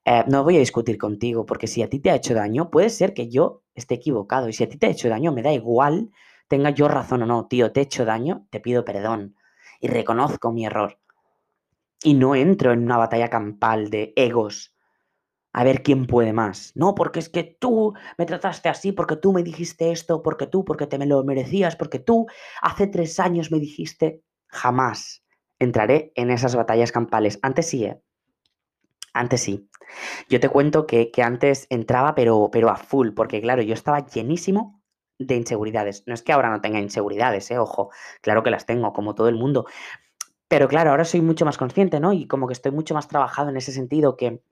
Eh, 0.07 0.25
no 0.26 0.45
voy 0.45 0.57
a 0.57 0.61
discutir 0.61 0.97
contigo, 0.97 1.45
porque 1.45 1.66
si 1.66 1.83
a 1.83 1.90
ti 1.90 2.00
te 2.00 2.11
ha 2.11 2.14
hecho 2.14 2.33
daño, 2.33 2.71
puede 2.71 2.88
ser 2.88 3.12
que 3.12 3.28
yo 3.28 3.62
esté 3.75 3.97
equivocado. 3.97 4.49
Y 4.49 4.54
si 4.54 4.64
a 4.64 4.69
ti 4.69 4.78
te 4.78 4.87
ha 4.87 4.90
hecho 4.90 5.11
daño, 5.11 5.31
me 5.31 5.43
da 5.43 5.52
igual, 5.52 6.11
tenga 6.49 6.71
yo 6.71 6.88
razón 6.88 7.23
o 7.23 7.26
no, 7.26 7.49
tío, 7.49 7.71
te 7.71 7.81
he 7.81 7.83
hecho 7.83 8.07
daño, 8.07 8.47
te 8.50 8.61
pido 8.61 8.83
perdón. 8.87 9.37
Y 9.78 9.88
reconozco 9.88 10.52
mi 10.52 10.64
error. 10.64 10.99
Y 12.02 12.14
no 12.14 12.35
entro 12.35 12.73
en 12.73 12.83
una 12.83 12.97
batalla 12.97 13.28
campal 13.28 13.90
de 13.90 14.14
egos. 14.16 14.74
A 15.54 15.62
ver 15.62 15.84
quién 15.84 16.06
puede 16.06 16.32
más. 16.32 16.73
No, 16.75 16.96
porque 16.96 17.20
es 17.20 17.28
que 17.28 17.44
tú 17.44 17.94
me 18.18 18.26
trataste 18.26 18.68
así, 18.68 18.90
porque 18.90 19.14
tú 19.16 19.32
me 19.32 19.44
dijiste 19.44 19.92
esto, 19.92 20.20
porque 20.20 20.49
tú, 20.49 20.64
porque 20.64 20.88
te 20.88 20.99
me 20.99 21.06
lo 21.06 21.23
merecías, 21.23 21.76
porque 21.76 22.00
tú 22.00 22.26
hace 22.61 22.88
tres 22.88 23.20
años 23.20 23.52
me 23.52 23.61
dijiste. 23.61 24.20
Jamás 24.49 25.25
entraré 25.61 26.12
en 26.16 26.30
esas 26.30 26.56
batallas 26.56 26.90
campales. 26.90 27.38
Antes 27.40 27.68
sí, 27.68 27.84
¿eh? 27.84 28.00
Antes 29.12 29.42
sí. 29.42 29.68
Yo 30.28 30.40
te 30.40 30.49
cuento 30.49 30.88
que, 30.88 31.11
antes 31.23 31.68
entraba, 31.70 32.16
pero, 32.16 32.50
pero 32.52 32.68
a 32.68 32.76
full, 32.76 33.11
porque 33.11 33.40
claro, 33.40 33.62
yo 33.62 33.75
estaba 33.75 34.04
llenísimo 34.04 34.82
de 35.20 35.37
inseguridades. 35.37 36.02
No 36.06 36.14
es 36.14 36.23
que 36.23 36.32
ahora 36.32 36.50
no 36.50 36.61
tenga 36.61 36.80
inseguridades, 36.80 37.49
eh, 37.52 37.58
ojo, 37.58 37.90
claro 38.20 38.42
que 38.42 38.50
las 38.50 38.66
tengo, 38.66 38.92
como 38.92 39.14
todo 39.14 39.28
el 39.28 39.37
mundo. 39.37 39.66
Pero 40.49 40.66
claro, 40.66 40.90
ahora 40.90 41.04
soy 41.04 41.20
mucho 41.20 41.44
más 41.44 41.58
consciente, 41.58 42.00
¿no? 42.00 42.12
Y 42.12 42.26
como 42.26 42.49
que 42.49 42.54
estoy 42.54 42.73
mucho 42.73 42.94
más 42.94 43.06
trabajado 43.06 43.50
en 43.50 43.56
ese 43.56 43.70
sentido, 43.70 44.16
que, 44.16 44.42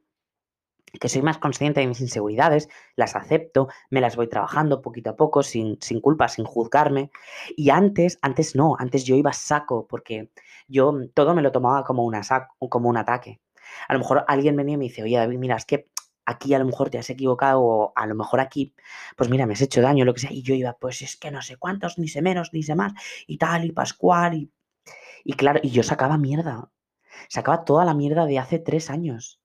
que 1.01 1.09
soy 1.09 1.23
más 1.23 1.39
consciente 1.39 1.81
de 1.81 1.87
mis 1.87 2.01
inseguridades, 2.01 2.69
las 2.97 3.17
acepto, 3.17 3.69
me 3.91 4.01
las 4.01 4.17
voy 4.17 4.29
trabajando 4.29 4.83
poquito 4.83 5.11
a 5.11 5.17
poco, 5.17 5.43
sin, 5.43 5.79
sin 5.81 6.01
culpa, 6.01 6.29
sin 6.29 6.45
juzgarme. 6.45 7.11
Y 7.57 7.71
antes, 7.71 8.19
antes 8.23 8.55
no, 8.55 8.77
antes 8.79 9.05
yo 9.05 9.17
iba 9.17 9.33
saco, 9.33 9.87
porque 9.87 10.31
yo 10.69 10.93
todo 11.15 11.35
me 11.35 11.43
lo 11.43 11.53
tomaba 11.53 11.85
como, 11.85 12.05
una 12.05 12.21
como 12.59 12.89
un 12.89 12.97
ataque. 12.97 13.41
A 13.89 13.95
lo 13.95 14.01
mejor 14.01 14.25
alguien 14.29 14.57
venía 14.57 14.75
y 14.75 14.79
me 14.79 14.85
dice, 14.85 15.03
oye 15.03 15.17
David, 15.17 15.39
mira, 15.39 15.57
es 15.57 15.65
que 15.65 15.89
aquí 16.27 16.55
a 16.55 16.59
lo 16.59 16.67
mejor 16.67 16.91
te 16.91 16.99
has 16.99 17.11
equivocado 17.11 17.63
o 17.63 17.93
a 17.97 18.07
lo 18.07 18.15
mejor 18.15 18.41
aquí, 18.41 18.75
pues 19.17 19.31
mira, 19.31 19.47
me 19.47 19.55
has 19.55 19.63
hecho 19.63 19.81
daño, 19.83 20.05
lo 20.05 20.15
que 20.15 20.21
sea. 20.21 20.33
Y 20.33 20.43
yo 20.43 20.55
iba, 20.55 20.75
pues 20.75 21.03
es 21.03 21.17
que 21.17 21.31
no 21.31 21.43
sé 21.43 21.57
cuántos, 21.57 21.99
ni 21.99 22.09
sé 22.09 22.23
menos, 22.23 22.51
ni 22.53 22.63
sé 22.63 22.75
más, 22.75 22.93
y 23.27 23.39
tal, 23.39 23.65
y 23.65 23.73
Pascual, 23.73 24.35
y, 24.35 24.53
y 25.25 25.35
claro, 25.35 25.61
y 25.63 25.71
yo 25.71 25.83
sacaba 25.83 26.19
mierda. 26.19 26.71
Sacaba 27.29 27.65
toda 27.65 27.85
la 27.85 27.95
mierda 27.95 28.27
de 28.27 28.39
hace 28.39 28.59
tres 28.59 28.91
años. 28.91 29.42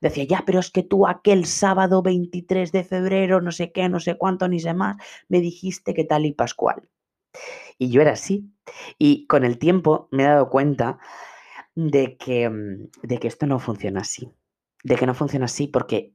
Decía, 0.00 0.24
ya, 0.24 0.42
pero 0.46 0.60
es 0.60 0.70
que 0.70 0.82
tú 0.82 1.06
aquel 1.06 1.46
sábado 1.46 2.02
23 2.02 2.72
de 2.72 2.84
febrero, 2.84 3.40
no 3.40 3.52
sé 3.52 3.72
qué, 3.72 3.88
no 3.88 4.00
sé 4.00 4.16
cuánto, 4.16 4.48
ni 4.48 4.60
sé 4.60 4.74
más, 4.74 4.96
me 5.28 5.40
dijiste 5.40 5.94
que 5.94 6.04
tal 6.04 6.26
y 6.26 6.32
Pascual. 6.32 6.88
Y 7.78 7.90
yo 7.90 8.00
era 8.00 8.12
así. 8.12 8.50
Y 8.98 9.26
con 9.26 9.44
el 9.44 9.58
tiempo 9.58 10.08
me 10.10 10.24
he 10.24 10.26
dado 10.26 10.50
cuenta 10.50 10.98
de 11.74 12.16
que, 12.16 12.48
mm, 12.48 12.90
de 13.02 13.18
que 13.18 13.28
esto 13.28 13.46
no 13.46 13.58
funciona 13.58 14.00
así. 14.00 14.32
De 14.82 14.96
que 14.96 15.06
no 15.06 15.14
funciona 15.14 15.44
así 15.46 15.68
porque 15.68 16.14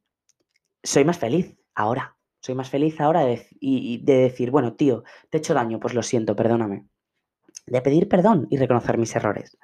soy 0.84 1.06
más 1.06 1.18
feliz 1.20 1.56
ahora. 1.76 2.18
Soy 2.42 2.56
más 2.56 2.70
feliz 2.70 3.00
ahora 3.00 3.22
de, 3.22 3.46
y, 3.60 4.04
de 4.04 4.16
decir, 4.16 4.50
bueno, 4.50 4.74
tío, 4.74 5.04
te 5.30 5.38
he 5.38 5.40
hecho 5.40 5.54
daño, 5.54 5.80
pues 5.80 5.94
lo 5.94 6.02
siento, 6.02 6.36
perdóname. 6.36 6.88
De 7.68 7.82
pedir 7.82 8.08
perdón 8.10 8.48
y 8.50 8.58
reconocer 8.58 8.98
mis 8.98 9.16
errores. 9.16 9.58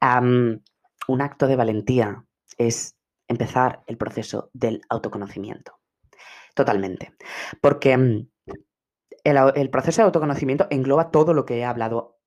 un 0.00 1.20
acto 1.20 1.46
de 1.46 1.56
valentía 1.56 2.24
es 2.58 2.93
empezar 3.34 3.82
el 3.86 3.96
proceso 3.96 4.50
del 4.52 4.80
autoconocimiento. 4.88 5.78
Totalmente. 6.54 7.14
Porque 7.60 7.96
mm, 7.96 8.28
el, 9.24 9.70
proceso 9.70 10.02
de 10.02 10.06
autoconocimiento 10.06 10.66
engloba 10.70 11.10
todo 11.10 11.34
lo 11.34 11.44
que 11.44 11.58
he 11.58 11.64
hablado, 11.64 12.18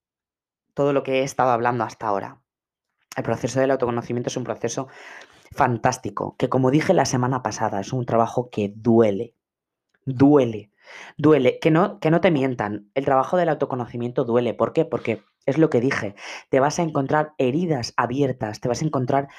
todo 0.73 0.93
lo 0.93 1.03
que 1.03 1.19
he 1.19 1.23
estado 1.23 1.51
hablando 1.51 1.83
hasta 1.83 2.07
ahora. 2.07 2.41
El 3.15 3.23
proceso 3.23 3.59
del 3.59 3.71
autoconocimiento 3.71 4.29
es 4.29 4.37
un 4.37 4.43
proceso 4.43 4.87
fantástico, 5.51 6.35
que 6.37 6.49
como 6.49 6.71
dije 6.71 6.93
la 6.93 7.05
semana 7.05 7.41
pasada, 7.41 7.79
es 7.79 7.93
un 7.93 8.05
trabajo 8.05 8.49
que 8.49 8.73
duele, 8.75 9.33
duele, 10.05 10.71
duele, 11.17 11.57
que 11.59 11.71
no, 11.71 11.99
que 11.99 12.11
no 12.11 12.21
te 12.21 12.31
mientan, 12.31 12.91
el 12.93 13.05
trabajo 13.05 13.37
del 13.37 13.49
autoconocimiento 13.49 14.25
duele, 14.25 14.53
¿por 14.53 14.73
qué? 14.73 14.85
Porque 14.85 15.23
es 15.45 15.57
lo 15.57 15.69
que 15.69 15.79
dije, 15.79 16.15
te 16.49 16.59
vas 16.59 16.77
a 16.77 16.83
encontrar 16.83 17.33
heridas 17.37 17.93
abiertas, 17.95 18.59
te 18.59 18.67
vas 18.67 18.81
a 18.81 18.85
encontrar 18.85 19.29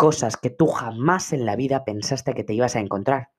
cosas 0.00 0.38
que 0.38 0.48
tú 0.48 0.66
jamás 0.66 1.34
en 1.34 1.44
la 1.44 1.56
vida 1.56 1.84
pensaste 1.84 2.32
que 2.32 2.42
te 2.42 2.54
ibas 2.54 2.74
a 2.74 2.80
encontrar. 2.80 3.32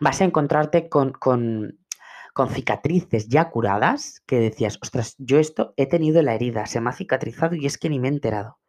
Vas 0.00 0.22
a 0.22 0.24
encontrarte 0.24 0.88
con, 0.88 1.12
con, 1.12 1.78
con 2.32 2.48
cicatrices 2.48 3.28
ya 3.28 3.50
curadas 3.50 4.22
que 4.26 4.40
decías, 4.40 4.78
ostras, 4.80 5.14
yo 5.18 5.38
esto 5.38 5.74
he 5.76 5.84
tenido 5.84 6.22
la 6.22 6.34
herida, 6.34 6.64
se 6.64 6.80
me 6.80 6.88
ha 6.88 6.94
cicatrizado 6.94 7.54
y 7.54 7.66
es 7.66 7.76
que 7.76 7.90
ni 7.90 8.00
me 8.00 8.08
he 8.08 8.12
enterado. 8.12 8.60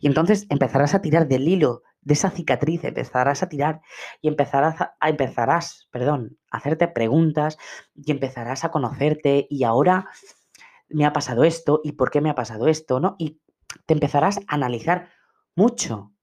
Y 0.00 0.06
entonces 0.06 0.46
empezarás 0.48 0.94
a 0.94 1.02
tirar 1.02 1.28
del 1.28 1.46
hilo 1.46 1.82
de 2.00 2.14
esa 2.14 2.30
cicatriz, 2.30 2.84
empezarás 2.84 3.42
a 3.42 3.50
tirar 3.50 3.82
y 4.22 4.28
empezarás 4.28 4.80
a, 4.80 4.96
empezarás, 5.02 5.88
perdón, 5.90 6.38
a 6.50 6.56
hacerte 6.56 6.88
preguntas 6.88 7.58
y 7.94 8.12
empezarás 8.12 8.64
a 8.64 8.70
conocerte 8.70 9.46
y 9.50 9.64
ahora 9.64 10.06
me 10.88 11.04
ha 11.04 11.12
pasado 11.12 11.44
esto 11.44 11.82
y 11.84 11.92
por 11.92 12.10
qué 12.10 12.22
me 12.22 12.30
ha 12.30 12.34
pasado 12.34 12.66
esto, 12.66 12.98
¿no? 12.98 13.14
Y 13.18 13.42
te 13.84 13.92
empezarás 13.92 14.38
a 14.38 14.54
analizar 14.54 15.10
mucho 15.54 16.13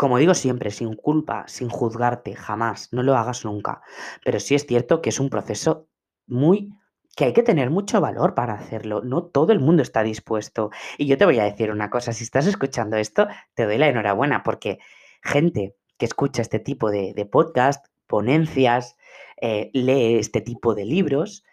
como 0.00 0.16
digo 0.16 0.32
siempre, 0.32 0.70
sin 0.70 0.94
culpa, 0.94 1.44
sin 1.46 1.68
juzgarte, 1.68 2.34
jamás, 2.34 2.88
no 2.90 3.02
lo 3.02 3.18
hagas 3.18 3.44
nunca. 3.44 3.82
Pero 4.24 4.40
sí 4.40 4.54
es 4.54 4.64
cierto 4.64 5.02
que 5.02 5.10
es 5.10 5.20
un 5.20 5.28
proceso 5.28 5.88
muy 6.26 6.72
que 7.14 7.26
hay 7.26 7.32
que 7.34 7.42
tener 7.42 7.68
mucho 7.68 8.00
valor 8.00 8.34
para 8.34 8.54
hacerlo. 8.54 9.02
No 9.02 9.24
todo 9.24 9.52
el 9.52 9.60
mundo 9.60 9.82
está 9.82 10.02
dispuesto. 10.02 10.70
Y 10.96 11.04
yo 11.04 11.18
te 11.18 11.26
voy 11.26 11.38
a 11.38 11.44
decir 11.44 11.70
una 11.70 11.90
cosa, 11.90 12.14
si 12.14 12.24
estás 12.24 12.46
escuchando 12.46 12.96
esto, 12.96 13.28
te 13.52 13.66
doy 13.66 13.76
la 13.76 13.88
enhorabuena 13.88 14.42
porque 14.42 14.78
gente 15.22 15.76
que 15.98 16.06
escucha 16.06 16.40
este 16.40 16.60
tipo 16.60 16.90
de, 16.90 17.28
podcast, 17.30 17.84
ponencias, 18.06 18.96
eh, 19.38 19.68
lee 19.74 20.14
este 20.14 20.40
tipo 20.40 20.74
de 20.74 20.86
libros, 20.86 21.44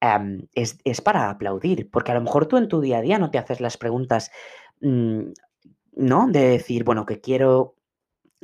em, 0.00 0.46
es, 0.54 1.00
para 1.00 1.28
aplaudir, 1.28 1.90
porque 1.90 2.12
a 2.12 2.14
lo 2.14 2.20
mejor 2.20 2.46
tú 2.46 2.56
en 2.56 2.68
tu 2.68 2.80
día 2.80 2.98
a 2.98 3.02
día 3.02 3.18
no 3.18 3.32
te 3.32 3.38
haces 3.38 3.60
las 3.60 3.76
preguntas, 3.76 4.30
mm, 4.80 5.32
¿no? 5.96 6.28
De 6.28 6.50
decir, 6.50 6.84
bueno, 6.84 7.04
que 7.04 7.20
quiero 7.20 7.74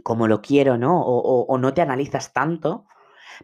como 0.02 0.28
lo 0.28 0.42
quiero, 0.42 0.78
¿no? 0.78 1.02
O, 1.02 1.58
no 1.58 1.74
te 1.74 1.82
analizas 1.82 2.32
tanto, 2.32 2.86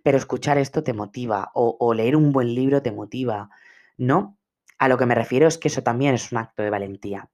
pero 0.03 0.19
escuchar 0.19 0.59
esto 0.59 0.83
te 0.83 0.93
motiva, 0.93 1.51
o, 1.55 1.95
leer 1.95 2.17
un 2.17 2.33
buen 2.33 2.55
libro 2.55 2.83
te 2.83 2.93
motiva, 2.93 3.51
¿no? 3.97 4.39
A 4.79 4.89
lo 4.89 4.99
que 4.99 5.07
me 5.07 5.15
refiero 5.15 5.47
es 5.47 5.59
que 5.59 5.69
eso 5.69 5.83
también 5.83 6.15
es 6.15 6.33
un 6.33 6.39
acto 6.39 6.63
de 6.63 6.71
valentía, 6.71 7.31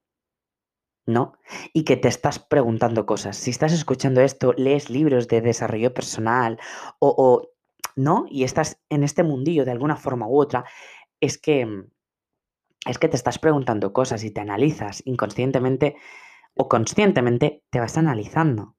¿no? 1.06 1.34
Y 1.72 1.84
que 1.84 1.96
te 1.96 2.08
estás 2.08 2.38
preguntando 2.38 3.06
cosas. 3.06 3.36
Si 3.36 3.50
estás 3.50 3.72
escuchando 3.72 4.20
esto, 4.20 4.52
lees 4.56 4.90
libros 4.90 5.28
de 5.28 5.40
desarrollo 5.40 5.94
personal 5.94 6.58
o, 6.98 7.14
o 7.16 7.48
¿no? 7.96 8.26
Y 8.28 8.44
estás 8.44 8.80
en 8.90 9.02
este 9.02 9.22
mundillo 9.22 9.64
de 9.64 9.72
alguna 9.72 9.96
forma 9.96 10.28
u 10.28 10.40
otra, 10.40 10.64
es 11.20 11.38
que 11.38 11.86
es 12.86 12.98
que 12.98 13.08
te 13.08 13.16
estás 13.16 13.38
preguntando 13.38 13.92
cosas 13.92 14.24
y 14.24 14.30
te 14.30 14.40
analizas 14.40 15.02
inconscientemente 15.04 15.96
o 16.54 16.68
conscientemente 16.68 17.62
te 17.70 17.80
vas 17.80 17.98
analizando. 17.98 18.77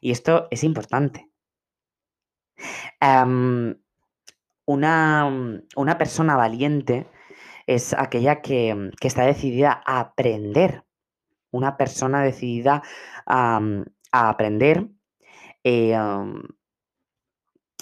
Y 0.00 0.10
esto 0.10 0.48
es 0.50 0.64
importante. 0.64 1.28
una, 4.66 5.58
una, 5.76 5.98
persona 5.98 6.36
valiente 6.36 7.06
es 7.66 7.94
aquella 7.94 8.40
que, 8.40 8.90
está 9.00 9.24
decidida 9.24 9.82
a 9.84 10.00
aprender. 10.00 10.84
Una 11.50 11.76
persona 11.76 12.22
decidida 12.22 12.82
a, 13.26 13.60
aprender, 14.12 14.88
eh, 15.64 15.96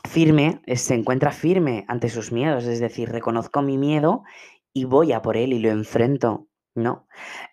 firme, 0.09 0.63
se 0.75 0.95
encuentra 0.95 1.31
firme 1.31 1.85
ante 1.89 2.09
sus 2.09 2.33
miedos, 2.33 2.65
es 2.65 2.81
decir, 2.81 3.11
reconozco 3.11 3.63
mi 3.63 3.79
miedo 3.79 4.25
y 4.73 4.85
voy 4.85 5.13
a 5.13 5.23
por 5.23 5.37
él 5.37 5.53
y 5.53 5.59
lo 5.61 5.71
enfrento. 5.71 6.47
No. 6.73 7.09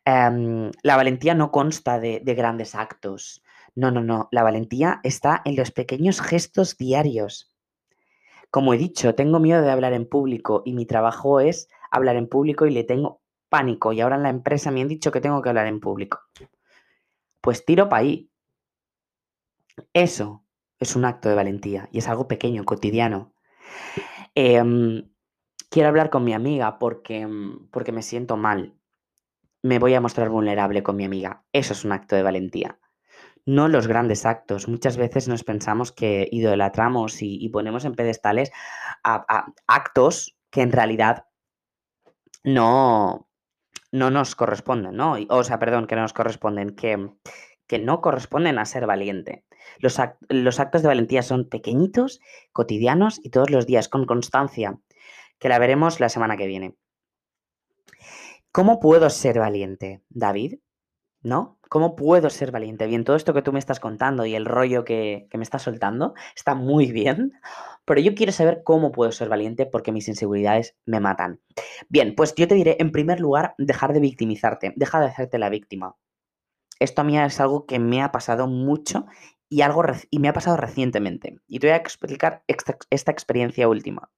la 0.06 0.96
valentía 0.96 1.34
no 1.34 1.52
consta 1.52 2.00
de 2.00 2.36
grandes 2.36 2.76
actos. 2.76 3.44
No, 3.78 3.92
no, 3.92 4.02
no. 4.02 4.28
La 4.32 4.42
valentía 4.42 5.02
está 5.04 5.44
en 5.46 5.56
los 5.56 5.70
pequeños 5.70 6.20
gestos 6.20 6.78
diarios. 6.78 7.54
Como 8.50 8.74
he 8.74 8.78
dicho, 8.80 9.14
tengo 9.14 9.40
miedo 9.40 9.62
de 9.62 9.70
hablar 9.70 9.94
en 9.94 10.10
público 10.10 10.64
y 10.66 10.74
mi 10.74 10.88
trabajo 10.88 11.40
es 11.40 11.70
hablar 11.92 12.16
en 12.16 12.28
público 12.28 12.66
y 12.66 12.72
le 12.72 12.84
tengo 12.84 13.22
pánico. 13.50 13.94
Y 13.94 14.02
ahora 14.02 14.16
en 14.16 14.24
la 14.24 14.32
empresa 14.32 14.72
me 14.72 14.82
han 14.82 14.88
dicho 14.88 15.12
que 15.12 15.22
tengo 15.22 15.44
que 15.44 15.50
hablar 15.50 15.68
en 15.68 15.80
público. 15.80 16.22
Pues 17.40 17.66
tiro 17.66 17.88
para 17.88 18.02
ahí. 18.02 18.32
Eso 19.94 20.44
es 20.80 20.96
un 20.96 21.06
acto 21.06 21.30
de 21.30 21.36
valentía 21.36 21.88
y 21.92 22.00
es 22.00 22.08
algo 22.08 22.28
pequeño, 22.28 22.66
cotidiano. 22.66 23.36
Em, 24.34 25.08
quiero 25.70 25.90
hablar 25.90 26.10
con 26.10 26.24
mi 26.24 26.34
amiga 26.34 26.80
porque, 26.80 27.28
porque 27.70 27.92
me 27.92 28.02
siento 28.02 28.38
mal. 28.38 28.74
Me 29.62 29.78
voy 29.78 29.94
a 29.94 30.02
mostrar 30.02 30.30
vulnerable 30.30 30.82
con 30.82 30.96
mi 30.96 31.06
amiga. 31.06 31.46
Eso 31.54 31.74
es 31.74 31.86
un 31.86 31.92
acto 31.92 32.16
de 32.16 32.24
valentía 32.24 32.80
no 33.48 33.70
los 33.70 33.88
grandes 33.88 34.26
actos. 34.26 34.68
Muchas 34.68 34.98
veces 34.98 35.28
nos 35.28 35.44
pensamos 35.46 35.94
que 35.94 36.28
idolatramos 36.32 37.22
y, 37.22 37.44
y 37.44 37.50
ponemos 37.50 37.86
en 37.86 37.96
pedestales 37.96 38.52
actos 39.04 40.38
que 40.52 40.62
en 40.62 40.74
realidad 40.74 41.26
no, 42.44 43.30
no 43.94 44.12
nos 44.12 44.36
corresponden, 44.36 44.96
¿no? 44.96 45.16
O 45.30 45.44
sea, 45.46 45.60
perdón, 45.60 45.88
que 45.88 45.96
no 45.96 46.02
nos 46.02 46.12
corresponden, 46.14 46.76
que, 46.76 47.10
que 47.68 47.80
no 47.80 48.02
corresponden 48.02 48.60
a 48.60 48.66
ser 48.66 48.86
valiente. 48.86 49.46
Los, 49.80 49.98
los, 50.28 50.60
actos 50.60 50.82
de 50.82 50.90
valentía 50.90 51.24
son 51.24 51.48
pequeñitos, 51.48 52.20
cotidianos 52.52 53.20
y 53.24 53.30
todos 53.30 53.50
los 53.50 53.66
días, 53.66 53.88
con 53.88 54.06
constancia, 54.06 54.78
que 55.40 55.50
la 55.50 55.58
veremos 55.58 56.02
la 56.02 56.10
semana 56.10 56.36
que 56.36 56.48
viene. 56.48 56.76
¿Cómo 58.52 58.82
puedo 58.82 59.10
ser 59.10 59.40
valiente, 59.40 60.02
David? 60.10 60.56
¿no? 61.22 61.57
¿Cómo 61.70 61.96
puedo 61.96 62.30
ser 62.30 62.52
valiente? 62.52 62.88
Bien, 62.88 63.04
todo 63.04 63.16
esto 63.16 63.34
que 63.34 63.42
tú 63.42 63.52
me 63.54 63.60
estás 63.60 63.80
contando 63.80 64.26
y 64.26 64.36
el 64.36 64.46
rollo 64.46 64.84
que, 64.84 65.28
me 65.34 65.44
estás 65.44 65.64
soltando 65.64 66.14
está 66.36 66.56
muy 66.56 66.92
bien, 66.92 67.34
pero 67.86 68.02
yo 68.02 68.16
quiero 68.16 68.32
saber 68.32 68.62
cómo 68.64 68.92
puedo 68.92 69.12
ser 69.12 69.30
valiente 69.30 69.66
porque 69.66 69.92
mis 69.92 70.08
inseguridades 70.08 70.76
me 70.86 71.00
matan. 71.00 71.42
Bien, 71.90 72.16
pues 72.16 72.34
yo 72.36 72.48
te 72.48 72.56
diré, 72.56 72.78
en 72.80 72.92
primer 72.92 73.20
lugar, 73.20 73.56
dejar 73.58 73.94
de 73.94 74.00
victimizarte, 74.00 74.74
deja 74.76 75.00
de 75.00 75.08
hacerte 75.08 75.40
la 75.40 75.50
víctima. 75.50 75.96
Esto 76.80 77.02
a 77.02 77.04
mí 77.04 77.18
es 77.18 77.40
algo 77.40 77.66
que 77.66 77.80
me 77.80 78.02
ha 78.02 78.12
pasado 78.12 78.48
mucho 78.48 79.06
y, 79.50 79.62
algo 79.62 79.84
y 80.10 80.20
me 80.20 80.30
ha 80.30 80.34
pasado 80.34 80.58
recientemente. 80.58 81.40
Y 81.48 81.60
te 81.60 81.68
voy 81.68 81.74
a 81.74 81.78
explicar 81.78 82.44
esta 82.48 83.12
experiencia 83.12 83.68
última. 83.68 84.12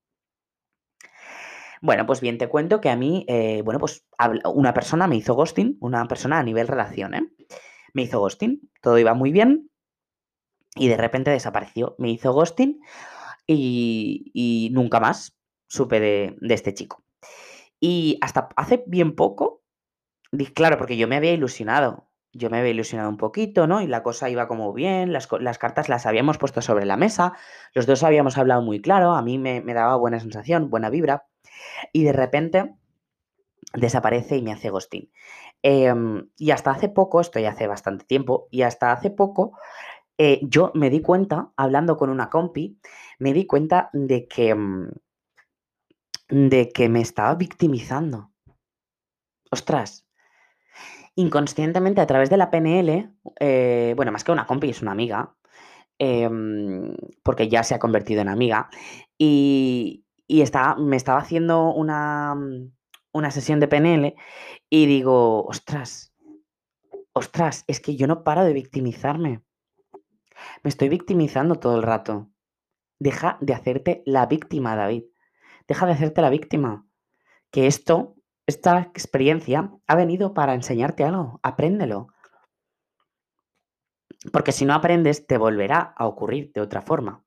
Bueno, 1.82 2.06
pues 2.06 2.20
bien, 2.20 2.38
te 2.38 2.50
cuento 2.50 2.82
que 2.82 2.90
a 2.90 2.96
mí, 2.96 3.26
eh, 3.28 3.62
bueno, 3.64 3.80
pues 3.80 4.06
una 4.54 4.74
persona 4.74 5.08
me 5.08 5.16
hizo 5.16 5.34
ghosting, 5.34 5.78
una 5.80 6.06
persona 6.08 6.40
a 6.40 6.44
nivel 6.44 6.68
relación, 6.68 7.14
¿eh? 7.14 7.22
Me 7.94 8.04
hizo 8.04 8.20
ghosting, 8.20 8.70
todo 8.82 8.98
iba 8.98 9.14
muy 9.14 9.32
bien 9.32 9.70
y 10.76 10.88
de 10.88 10.98
repente 10.98 11.32
desapareció. 11.32 11.96
Me 11.98 12.10
hizo 12.10 12.32
ghosting 12.34 12.82
y, 13.46 14.70
nunca 14.72 15.00
más 15.00 15.38
supe 15.68 16.00
de, 16.00 16.38
este 16.42 16.74
chico. 16.74 17.04
Y 17.80 18.18
hasta 18.22 18.50
hace 18.56 18.84
bien 18.88 19.16
poco, 19.16 19.64
claro, 20.54 20.78
porque 20.78 20.98
yo 20.98 21.08
me 21.08 21.16
había 21.16 21.34
ilusionado, 21.34 22.10
yo 22.34 22.50
me 22.50 22.60
había 22.60 22.72
ilusionado 22.72 23.10
un 23.10 23.18
poquito, 23.18 23.68
¿no? 23.68 23.82
Y 23.82 23.88
la 23.88 24.04
cosa 24.04 24.30
iba 24.30 24.48
como 24.48 24.74
bien, 24.74 25.14
las, 25.14 25.28
cartas 25.58 25.90
las 25.90 26.06
habíamos 26.06 26.38
puesto 26.38 26.62
sobre 26.62 26.86
la 26.86 26.98
mesa, 26.98 27.34
los 27.74 27.86
dos 27.86 28.04
habíamos 28.04 28.38
hablado 28.38 28.62
muy 28.62 28.82
claro, 28.82 29.14
a 29.14 29.22
mí 29.22 29.38
me, 29.38 29.62
me 29.62 29.74
daba 29.74 29.96
buena 29.96 30.20
sensación, 30.20 30.70
buena 30.70 30.90
vibra. 30.90 31.26
Y 31.94 32.04
de 32.04 32.14
repente 32.14 32.76
desaparece 33.74 34.38
y 34.38 34.42
me 34.42 34.52
hace 34.52 34.70
ghosting. 34.70 35.12
Em, 35.64 36.30
y 36.38 36.52
hasta 36.52 36.72
hace 36.72 36.90
poco, 36.90 37.20
esto 37.22 37.40
ya 37.40 37.50
hace 37.52 37.68
bastante 37.68 38.06
tiempo, 38.06 38.48
y 38.52 38.62
hasta 38.62 38.92
hace 38.92 39.10
poco 39.10 39.54
eh, 40.22 40.42
yo 40.44 40.72
me 40.76 40.90
di 40.90 41.02
cuenta, 41.02 41.54
hablando 41.56 41.96
con 41.96 42.10
una 42.10 42.30
compi, 42.30 42.78
me 43.20 43.32
di 43.34 43.46
cuenta 43.48 43.90
de 43.94 44.28
que, 44.28 44.54
mm, 44.54 44.90
de 46.30 46.70
que 46.70 46.90
me 46.90 47.02
estaba 47.02 47.36
victimizando. 47.36 48.32
Ostras. 49.50 50.06
Inconscientemente 51.16 52.02
a 52.02 52.08
través 52.08 52.30
de 52.30 52.38
la 52.38 52.52
PNL, 52.52 53.10
eh, 53.40 53.94
bueno, 53.96 54.12
más 54.12 54.24
que 54.24 54.32
una 54.32 54.46
compi, 54.46 54.70
es 54.70 54.82
una 54.82 54.92
amiga, 54.92 55.36
em, 56.00 56.96
porque 57.24 57.48
ya 57.50 57.64
se 57.64 57.76
ha 57.76 57.80
convertido 57.80 58.22
en 58.22 58.30
amiga, 58.30 58.70
y, 59.18 60.06
y 60.28 60.44
me 60.78 60.96
estaba 60.98 61.20
haciendo 61.20 61.74
una, 61.74 62.36
mm, 62.36 62.72
una 63.20 63.32
sesión 63.32 63.60
de 63.60 63.68
PNL 63.68 64.16
y 64.70 64.86
digo, 64.86 65.46
ostras, 65.46 66.14
ostras, 67.14 67.64
es 67.68 67.80
que 67.80 67.96
yo 67.96 68.08
no 68.08 68.24
paro 68.24 68.44
de 68.44 68.54
victimizarme. 68.54 69.44
Me 70.64 70.70
estoy 70.70 70.90
victimizando 70.90 71.56
todo 71.56 71.76
el 71.76 71.84
rato. 71.84 72.30
Deja 73.00 73.38
de 73.42 73.54
hacerte 73.54 74.04
la 74.06 74.26
víctima, 74.26 74.76
David. 74.76 75.04
Deja 75.68 75.86
de 75.86 75.94
hacerte 75.94 76.22
la 76.22 76.30
víctima. 76.30 76.86
Que 77.52 77.68
esto, 77.68 78.16
esta 78.48 78.80
experiencia 78.80 79.72
ha 79.88 79.96
venido 79.96 80.34
para 80.34 80.54
enseñarte 80.54 81.04
algo. 81.04 81.40
Apréndelo. 81.44 82.08
Porque 84.32 84.52
si 84.52 84.66
no 84.66 84.74
aprendes, 84.74 85.28
te 85.28 85.38
volverá 85.38 85.94
a 85.96 86.08
ocurrir 86.08 86.52
de 86.54 86.62
otra 86.62 86.82
forma. 86.82 87.24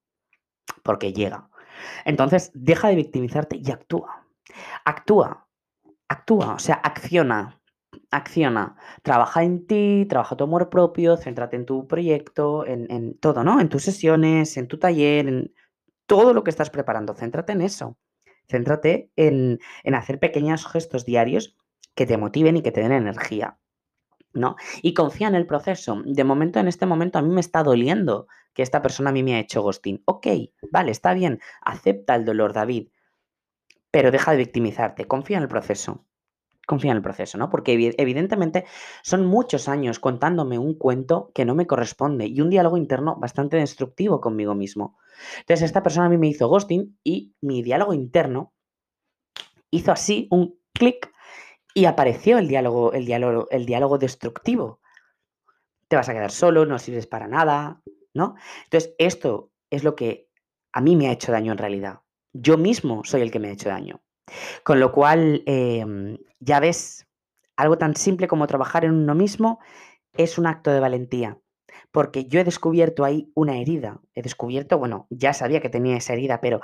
Porque 0.82 1.12
llega. 1.12 1.48
Entonces, 2.04 2.50
deja 2.54 2.88
de 2.88 2.96
victimizarte 2.96 3.56
y 3.56 3.70
actúa. 3.70 4.26
Actúa. 4.84 5.48
Actúa, 6.12 6.54
o 6.54 6.58
sea, 6.58 6.74
acciona. 6.74 7.58
Acciona. 8.10 8.76
Trabaja 9.02 9.42
en 9.44 9.66
ti, 9.66 10.06
trabaja 10.08 10.36
tu 10.36 10.44
amor 10.44 10.68
propio, 10.68 11.16
céntrate 11.16 11.56
en 11.56 11.64
tu 11.64 11.86
proyecto, 11.86 12.66
en, 12.66 13.18
todo, 13.18 13.44
¿no? 13.44 13.60
En 13.60 13.70
tus 13.70 13.82
sesiones, 13.84 14.56
en 14.58 14.68
tu 14.68 14.78
taller, 14.78 15.26
en 15.28 15.54
todo 16.06 16.34
lo 16.34 16.44
que 16.44 16.50
estás 16.50 16.68
preparando. 16.68 17.14
Céntrate 17.14 17.52
en 17.52 17.62
eso. 17.62 17.96
Céntrate 18.46 19.10
en, 19.16 19.58
en 19.84 19.94
hacer 19.94 20.18
pequeños 20.18 20.66
gestos 20.66 21.06
diarios 21.06 21.56
que 21.94 22.06
te 22.06 22.18
motiven 22.18 22.58
y 22.58 22.62
que 22.62 22.72
te 22.72 22.82
den 22.82 22.92
energía. 22.92 23.58
¿no? 24.34 24.56
Y 24.82 24.92
confía 24.92 25.28
en 25.28 25.34
el 25.34 25.46
proceso. 25.46 26.02
De 26.04 26.24
momento, 26.24 26.60
en 26.60 26.68
este 26.68 26.84
momento, 26.84 27.18
a 27.18 27.22
mí 27.22 27.30
me 27.30 27.40
está 27.40 27.62
doliendo 27.62 28.26
que 28.52 28.62
esta 28.62 28.82
persona 28.82 29.10
a 29.10 29.12
mí 29.14 29.22
me 29.22 29.34
ha 29.36 29.40
hecho 29.40 29.62
ghosting. 29.62 30.02
Ok, 30.04 30.26
vale, 30.70 30.90
está 30.90 31.14
bien, 31.14 31.40
acepta 31.62 32.14
el 32.14 32.24
dolor, 32.26 32.52
David, 32.52 32.88
pero 33.92 34.10
deja 34.10 34.32
de 34.32 34.38
victimizarte, 34.38 35.06
confía 35.06 35.36
en 35.36 35.44
el 35.44 35.48
proceso. 35.48 36.06
confía 36.66 36.92
en 36.92 36.96
el 36.98 37.02
proceso, 37.02 37.38
¿no? 37.38 37.50
Porque 37.50 37.94
evidentemente 37.98 38.64
son 39.02 39.26
muchos 39.26 39.68
años 39.68 39.98
contándome 39.98 40.58
un 40.58 40.78
cuento 40.78 41.30
que 41.34 41.44
no 41.44 41.54
me 41.54 41.66
corresponde 41.66 42.26
y 42.26 42.40
un 42.40 42.50
diálogo 42.50 42.76
interno 42.76 43.16
bastante 43.16 43.56
destructivo 43.56 44.20
conmigo 44.20 44.54
mismo. 44.54 44.96
Entonces, 45.40 45.66
esta 45.66 45.82
persona 45.82 46.06
a 46.06 46.08
mí 46.08 46.18
me 46.18 46.28
hizo 46.28 46.48
ghosting 46.48 46.98
y 47.04 47.34
mi 47.42 47.62
diálogo 47.62 47.92
interno 47.94 48.54
hizo 49.70 49.92
así 49.92 50.28
un 50.30 50.58
clic 50.72 51.12
y 51.74 51.86
apareció 51.86 52.38
el 52.38 52.48
diálogo, 52.48 52.92
el 52.92 53.06
diálogo, 53.06 53.48
el 53.50 53.66
diálogo 53.66 53.98
destructivo. 53.98 54.80
Te 55.88 55.96
vas 55.96 56.08
a 56.08 56.14
quedar 56.14 56.30
solo, 56.30 56.64
no 56.64 56.78
sirves 56.78 57.06
para 57.06 57.28
nada, 57.28 57.82
¿no? 58.14 58.36
Entonces, 58.64 58.94
esto 58.98 59.50
es 59.70 59.84
lo 59.84 59.94
que 59.94 60.28
a 60.72 60.80
mí 60.80 60.96
me 60.96 61.08
ha 61.08 61.12
hecho 61.12 61.32
daño 61.32 61.52
en 61.52 61.58
realidad. 61.58 62.00
Yo 62.32 62.56
mismo 62.56 63.02
soy 63.04 63.22
el 63.22 63.30
que 63.30 63.38
me 63.38 63.48
ha 63.48 63.52
hecho 63.52 63.68
daño. 63.68 64.02
Con 64.64 64.80
lo 64.80 64.92
cual, 64.92 65.42
em, 65.46 66.18
ya 66.40 66.60
ves, 66.60 67.06
algo 67.56 67.78
tan 67.78 67.96
simple 67.96 68.28
como 68.28 68.46
trabajar 68.46 68.84
en 68.84 68.92
uno 68.92 69.14
mismo 69.14 69.60
es 70.14 70.38
un 70.38 70.46
acto 70.46 70.70
de 70.70 70.80
valentía. 70.80 71.38
Porque 71.90 72.24
yo 72.26 72.40
he 72.40 72.44
descubierto 72.44 73.04
ahí 73.04 73.30
una 73.34 73.58
herida. 73.58 74.00
He 74.14 74.22
descubierto, 74.22 74.78
bueno, 74.78 75.06
ya 75.10 75.34
sabía 75.34 75.60
que 75.60 75.68
tenía 75.68 75.96
esa 75.96 76.14
herida, 76.14 76.40
pero 76.40 76.60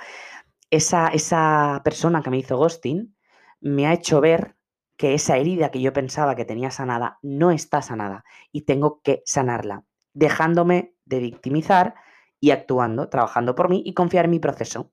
esa, 0.70 1.08
esa 1.08 1.82
persona 1.84 2.22
que 2.22 2.30
me 2.30 2.38
hizo 2.38 2.56
ghosting 2.56 3.14
me 3.60 3.86
ha 3.86 3.92
hecho 3.92 4.20
ver 4.20 4.56
que 4.96 5.14
esa 5.14 5.36
herida 5.36 5.70
que 5.70 5.80
yo 5.80 5.92
pensaba 5.92 6.34
que 6.34 6.44
tenía 6.44 6.70
sanada 6.70 7.18
no 7.22 7.50
está 7.50 7.82
sanada 7.82 8.24
y 8.52 8.62
tengo 8.62 9.00
que 9.02 9.22
sanarla, 9.26 9.84
dejándome 10.12 10.94
de 11.04 11.20
victimizar 11.20 11.94
y 12.40 12.50
actuando, 12.50 13.08
trabajando 13.08 13.54
por 13.54 13.68
mí 13.68 13.82
y 13.84 13.94
confiar 13.94 14.24
en 14.24 14.32
mi 14.32 14.40
proceso 14.40 14.92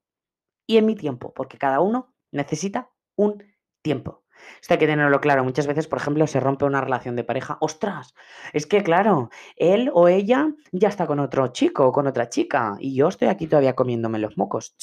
y 0.68 0.78
en 0.78 0.86
mi 0.86 0.96
tiempo, 0.96 1.34
porque 1.34 1.58
cada 1.58 1.80
uno 1.80 2.14
necesita 2.32 2.92
un 3.16 3.44
tiempo. 3.82 4.24
Esto 4.62 4.74
hay 4.74 4.80
que 4.80 4.88
tenerlo 4.88 5.22
claro. 5.22 5.44
Muchas 5.44 5.68
veces, 5.68 5.88
por 5.88 6.00
ejemplo, 6.00 6.28
se 6.28 6.40
rompe 6.40 6.66
una 6.66 6.82
relación 6.82 7.16
de 7.16 7.24
pareja. 7.24 7.58
¡Ostras! 7.62 8.14
Es 8.54 8.66
que, 8.66 8.84
claro, 8.84 9.30
él 9.56 9.90
o 9.94 10.08
ella 10.08 10.50
ya 10.72 10.90
está 10.90 11.08
con 11.08 11.20
otro 11.20 11.48
chico 11.50 11.88
o 11.88 11.92
con 11.92 12.08
otra 12.08 12.30
chica 12.30 12.76
y 12.80 12.96
yo 12.96 13.08
estoy 13.08 13.28
aquí 13.30 13.48
todavía 13.48 13.76
comiéndome 13.76 14.20
los 14.20 14.38
mocos. 14.38 14.76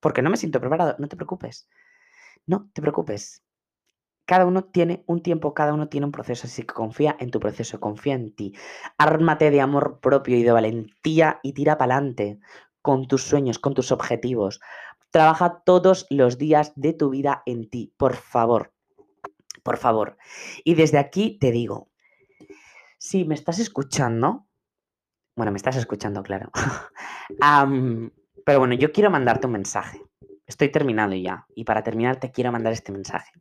Porque 0.00 0.22
no 0.22 0.30
me 0.30 0.36
siento 0.36 0.60
preparado. 0.60 0.96
No 0.98 1.08
te 1.08 1.16
preocupes. 1.16 1.68
No 2.46 2.70
te 2.72 2.82
preocupes. 2.82 3.42
Cada 4.26 4.46
uno 4.46 4.62
tiene 4.64 5.02
un 5.06 5.22
tiempo, 5.22 5.54
cada 5.54 5.74
uno 5.74 5.88
tiene 5.88 6.06
un 6.06 6.12
proceso, 6.12 6.46
así 6.46 6.62
que 6.62 6.72
confía 6.72 7.16
en 7.18 7.32
tu 7.32 7.40
proceso, 7.40 7.80
confía 7.80 8.14
en 8.14 8.32
ti. 8.32 8.54
Ármate 8.96 9.50
de 9.50 9.60
amor 9.60 9.98
propio 10.00 10.36
y 10.36 10.44
de 10.44 10.52
valentía 10.52 11.40
y 11.42 11.52
tira 11.52 11.78
para 11.78 11.96
adelante 11.96 12.38
con 12.82 13.08
tus 13.08 13.24
sueños, 13.24 13.58
con 13.58 13.74
tus 13.74 13.92
objetivos. 13.92 14.60
Trabaja 15.10 15.62
todos 15.64 16.06
los 16.08 16.38
días 16.38 16.72
de 16.76 16.92
tu 16.92 17.10
vida 17.10 17.42
en 17.44 17.68
ti, 17.68 17.92
por 17.96 18.14
favor. 18.14 18.72
Por 19.62 19.76
favor. 19.76 20.16
Y 20.64 20.74
desde 20.74 20.98
aquí 20.98 21.38
te 21.38 21.50
digo, 21.50 21.90
si 22.98 23.24
me 23.24 23.34
estás 23.34 23.58
escuchando, 23.58 24.46
bueno, 25.34 25.50
me 25.50 25.56
estás 25.56 25.76
escuchando, 25.76 26.22
claro. 26.22 26.50
pero 28.44 28.58
bueno, 28.58 28.74
yo 28.74 28.92
quiero 28.92 29.10
mandarte 29.10 29.46
un 29.46 29.54
mensaje. 29.54 30.00
Estoy 30.46 30.70
terminando 30.70 31.16
ya. 31.16 31.46
Y 31.54 31.64
para 31.64 31.82
terminar 31.82 32.20
te 32.20 32.30
quiero 32.30 32.52
mandar 32.52 32.72
este 32.72 32.92
mensaje. 32.92 33.32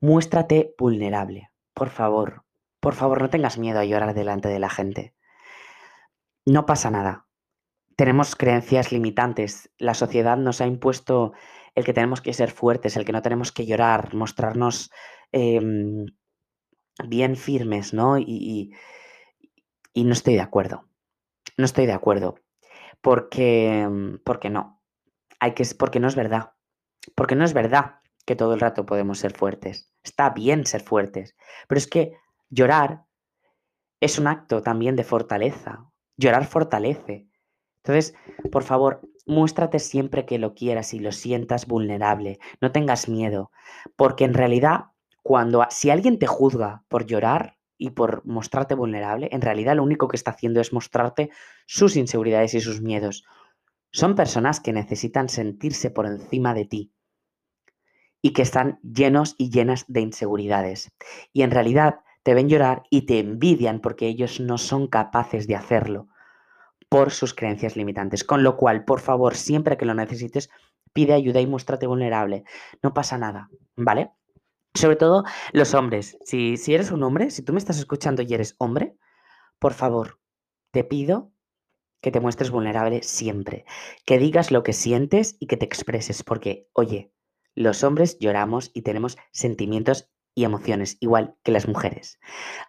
Muéstrate 0.00 0.74
vulnerable. 0.78 1.50
Por 1.74 1.90
favor. 1.90 2.44
Por 2.80 2.94
favor, 2.94 3.20
no 3.20 3.30
tengas 3.30 3.58
miedo 3.58 3.78
a 3.78 3.84
llorar 3.84 4.14
delante 4.14 4.48
de 4.48 4.58
la 4.58 4.70
gente. 4.70 5.14
No 6.44 6.64
pasa 6.64 6.90
nada 6.90 7.25
tenemos 7.96 8.36
creencias 8.36 8.92
limitantes. 8.92 9.70
La 9.78 9.94
sociedad 9.94 10.36
nos 10.36 10.60
ha 10.60 10.66
impuesto 10.66 11.32
el 11.74 11.84
que 11.84 11.94
tenemos 11.94 12.20
que 12.20 12.34
ser 12.34 12.50
fuertes, 12.50 12.96
el 12.96 13.04
que 13.04 13.12
no 13.12 13.22
tenemos 13.22 13.52
que 13.52 13.66
llorar, 13.66 14.14
mostrarnos 14.14 14.90
em, 15.32 16.06
bien 17.08 17.36
firmes, 17.36 17.94
¿no? 17.94 18.18
Y, 18.18 18.72
y, 19.94 20.04
no 20.04 20.12
estoy 20.12 20.34
de 20.34 20.40
acuerdo. 20.42 20.88
No 21.56 21.64
estoy 21.64 21.86
de 21.86 21.92
acuerdo. 21.92 22.36
Porque, 23.00 23.88
porque 24.24 24.50
no. 24.50 24.82
Hay 25.40 25.52
que, 25.52 25.64
porque 25.78 26.00
no 26.00 26.08
es 26.08 26.16
verdad. 26.16 26.52
Porque 27.14 27.34
no 27.34 27.44
es 27.44 27.54
verdad 27.54 28.00
que 28.26 28.36
todo 28.36 28.54
el 28.54 28.60
rato 28.60 28.84
podemos 28.84 29.18
ser 29.18 29.32
fuertes. 29.32 29.90
Está 30.02 30.30
bien 30.30 30.66
ser 30.66 30.82
fuertes. 30.82 31.36
Pero 31.68 31.78
es 31.78 31.86
que 31.86 32.12
llorar 32.50 33.04
es 34.00 34.18
un 34.18 34.26
acto 34.26 34.62
también 34.62 34.96
de 34.96 35.04
fortaleza. 35.04 35.90
Llorar 36.16 36.46
fortalece. 36.46 37.28
Entonces, 37.86 38.14
por 38.50 38.64
favor, 38.64 39.00
muéstrate 39.26 39.78
siempre 39.78 40.26
que 40.26 40.38
lo 40.38 40.54
quieras 40.54 40.92
y 40.92 40.98
lo 40.98 41.12
sientas 41.12 41.66
vulnerable. 41.66 42.40
No 42.60 42.72
tengas 42.72 43.08
miedo, 43.08 43.52
porque 43.94 44.24
en 44.24 44.34
realidad, 44.34 44.86
cuando 45.22 45.64
si 45.70 45.90
alguien 45.90 46.18
te 46.18 46.26
juzga 46.26 46.82
por 46.88 47.06
llorar 47.06 47.58
y 47.78 47.90
por 47.90 48.26
mostrarte 48.26 48.74
vulnerable, 48.74 49.28
en 49.30 49.40
realidad 49.40 49.76
lo 49.76 49.84
único 49.84 50.08
que 50.08 50.16
está 50.16 50.32
haciendo 50.32 50.60
es 50.60 50.72
mostrarte 50.72 51.30
sus 51.66 51.96
inseguridades 51.96 52.54
y 52.54 52.60
sus 52.60 52.80
miedos. 52.80 53.24
Son 53.92 54.16
personas 54.16 54.58
que 54.58 54.72
necesitan 54.72 55.28
sentirse 55.28 55.90
por 55.90 56.06
encima 56.06 56.54
de 56.54 56.64
ti 56.64 56.92
y 58.20 58.32
que 58.32 58.42
están 58.42 58.80
llenos 58.82 59.36
y 59.38 59.50
llenas 59.50 59.84
de 59.86 60.00
inseguridades. 60.00 60.90
Y 61.32 61.42
en 61.42 61.52
realidad 61.52 62.00
te 62.24 62.34
ven 62.34 62.48
llorar 62.48 62.82
y 62.90 63.02
te 63.02 63.20
envidian 63.20 63.80
porque 63.80 64.08
ellos 64.08 64.40
no 64.40 64.58
son 64.58 64.88
capaces 64.88 65.46
de 65.46 65.54
hacerlo 65.54 66.08
por 66.88 67.10
sus 67.10 67.34
creencias 67.34 67.76
limitantes. 67.76 68.24
Con 68.24 68.42
lo 68.42 68.56
cual, 68.56 68.84
por 68.84 69.00
favor, 69.00 69.34
siempre 69.34 69.76
que 69.76 69.86
lo 69.86 69.94
necesites, 69.94 70.50
pide 70.92 71.12
ayuda 71.12 71.40
y 71.40 71.46
muéstrate 71.46 71.86
vulnerable. 71.86 72.44
No 72.82 72.94
pasa 72.94 73.18
nada, 73.18 73.50
¿vale? 73.76 74.10
Sobre 74.74 74.96
todo 74.96 75.24
los 75.52 75.74
hombres. 75.74 76.18
Si, 76.24 76.56
si 76.56 76.74
eres 76.74 76.90
un 76.90 77.02
hombre, 77.02 77.30
si 77.30 77.42
tú 77.42 77.52
me 77.52 77.58
estás 77.58 77.78
escuchando 77.78 78.22
y 78.22 78.32
eres 78.32 78.54
hombre, 78.58 78.96
por 79.58 79.72
favor, 79.72 80.20
te 80.70 80.84
pido 80.84 81.32
que 82.00 82.10
te 82.10 82.20
muestres 82.20 82.50
vulnerable 82.50 83.02
siempre, 83.02 83.64
que 84.04 84.18
digas 84.18 84.50
lo 84.50 84.62
que 84.62 84.72
sientes 84.72 85.36
y 85.40 85.46
que 85.46 85.56
te 85.56 85.64
expreses, 85.64 86.22
porque, 86.22 86.68
oye, 86.72 87.12
los 87.54 87.82
hombres 87.84 88.18
lloramos 88.18 88.70
y 88.74 88.82
tenemos 88.82 89.16
sentimientos 89.32 90.10
y 90.34 90.44
emociones, 90.44 90.98
igual 91.00 91.34
que 91.42 91.52
las 91.52 91.66
mujeres. 91.66 92.20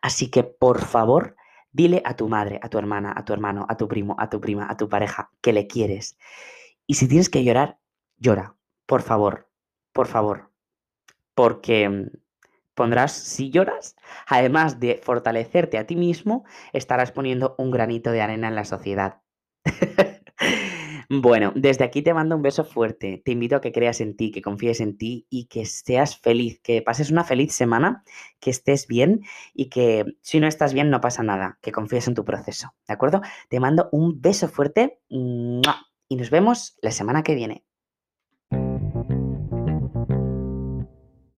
Así 0.01 0.31
que, 0.31 0.43
por 0.43 0.83
favor, 0.83 1.35
Dile 1.77 2.01
a 2.05 2.15
tu 2.15 2.27
madre, 2.27 2.59
a 2.63 2.69
tu 2.69 2.79
hermana, 2.79 3.13
a 3.15 3.23
tu 3.23 3.33
hermano, 3.33 3.67
a 3.69 3.77
tu 3.77 3.87
primo, 3.87 4.15
a 4.17 4.31
tu 4.31 4.41
prima, 4.41 4.65
a 4.67 4.75
tu 4.77 4.89
pareja 4.89 5.29
que 5.41 5.53
le 5.53 5.67
quieres. 5.67 6.17
Y 6.87 6.95
si 6.95 7.07
tienes 7.07 7.29
que 7.29 7.43
llorar, 7.43 7.77
llora. 8.17 8.55
Por 8.87 9.03
favor, 9.03 9.47
por 9.93 10.07
favor. 10.07 10.51
Porque 11.35 11.87
mm, 11.87 12.09
pondrás, 12.73 13.11
si 13.11 13.51
lloras, 13.51 13.95
además 14.25 14.79
de 14.79 14.99
fortalecerte 15.03 15.77
a 15.77 15.85
ti 15.85 15.95
mismo, 15.95 16.45
estarás 16.73 17.11
poniendo 17.11 17.53
un 17.59 17.69
granito 17.69 18.09
de 18.09 18.21
arena 18.21 18.47
en 18.47 18.55
la 18.55 18.65
sociedad. 18.65 19.21
Bueno, 21.09 21.53
desde 21.55 21.85
aquí 21.85 22.01
te 22.01 22.13
mando 22.13 22.35
un 22.35 22.41
beso 22.41 22.65
fuerte. 22.65 23.21
Te 23.23 23.31
invito 23.31 23.55
a 23.55 23.61
que 23.61 23.71
creas 23.71 24.01
en 24.01 24.17
ti, 24.17 24.29
que 24.31 24.41
confíes 24.41 24.81
en 24.81 24.97
ti 24.97 25.25
y 25.29 25.45
que 25.45 25.65
seas 25.65 26.17
feliz, 26.17 26.59
que 26.61 26.81
pases 26.81 27.11
una 27.11 27.23
feliz 27.23 27.53
semana, 27.53 28.03
que 28.41 28.49
estés 28.49 28.87
bien 28.87 29.21
y 29.53 29.69
que 29.69 30.03
si 30.21 30.41
no 30.41 30.47
estás 30.47 30.73
bien 30.73 30.89
no 30.89 30.99
pasa 30.99 31.23
nada, 31.23 31.59
que 31.61 31.71
confíes 31.71 32.09
en 32.09 32.13
tu 32.15 32.25
proceso. 32.25 32.73
¿De 32.87 32.93
acuerdo? 32.93 33.21
Te 33.47 33.61
mando 33.61 33.87
un 33.93 34.21
beso 34.21 34.49
fuerte 34.49 34.99
y 35.07 36.15
nos 36.15 36.29
vemos 36.29 36.77
la 36.81 36.91
semana 36.91 37.23
que 37.23 37.35
viene. 37.35 37.63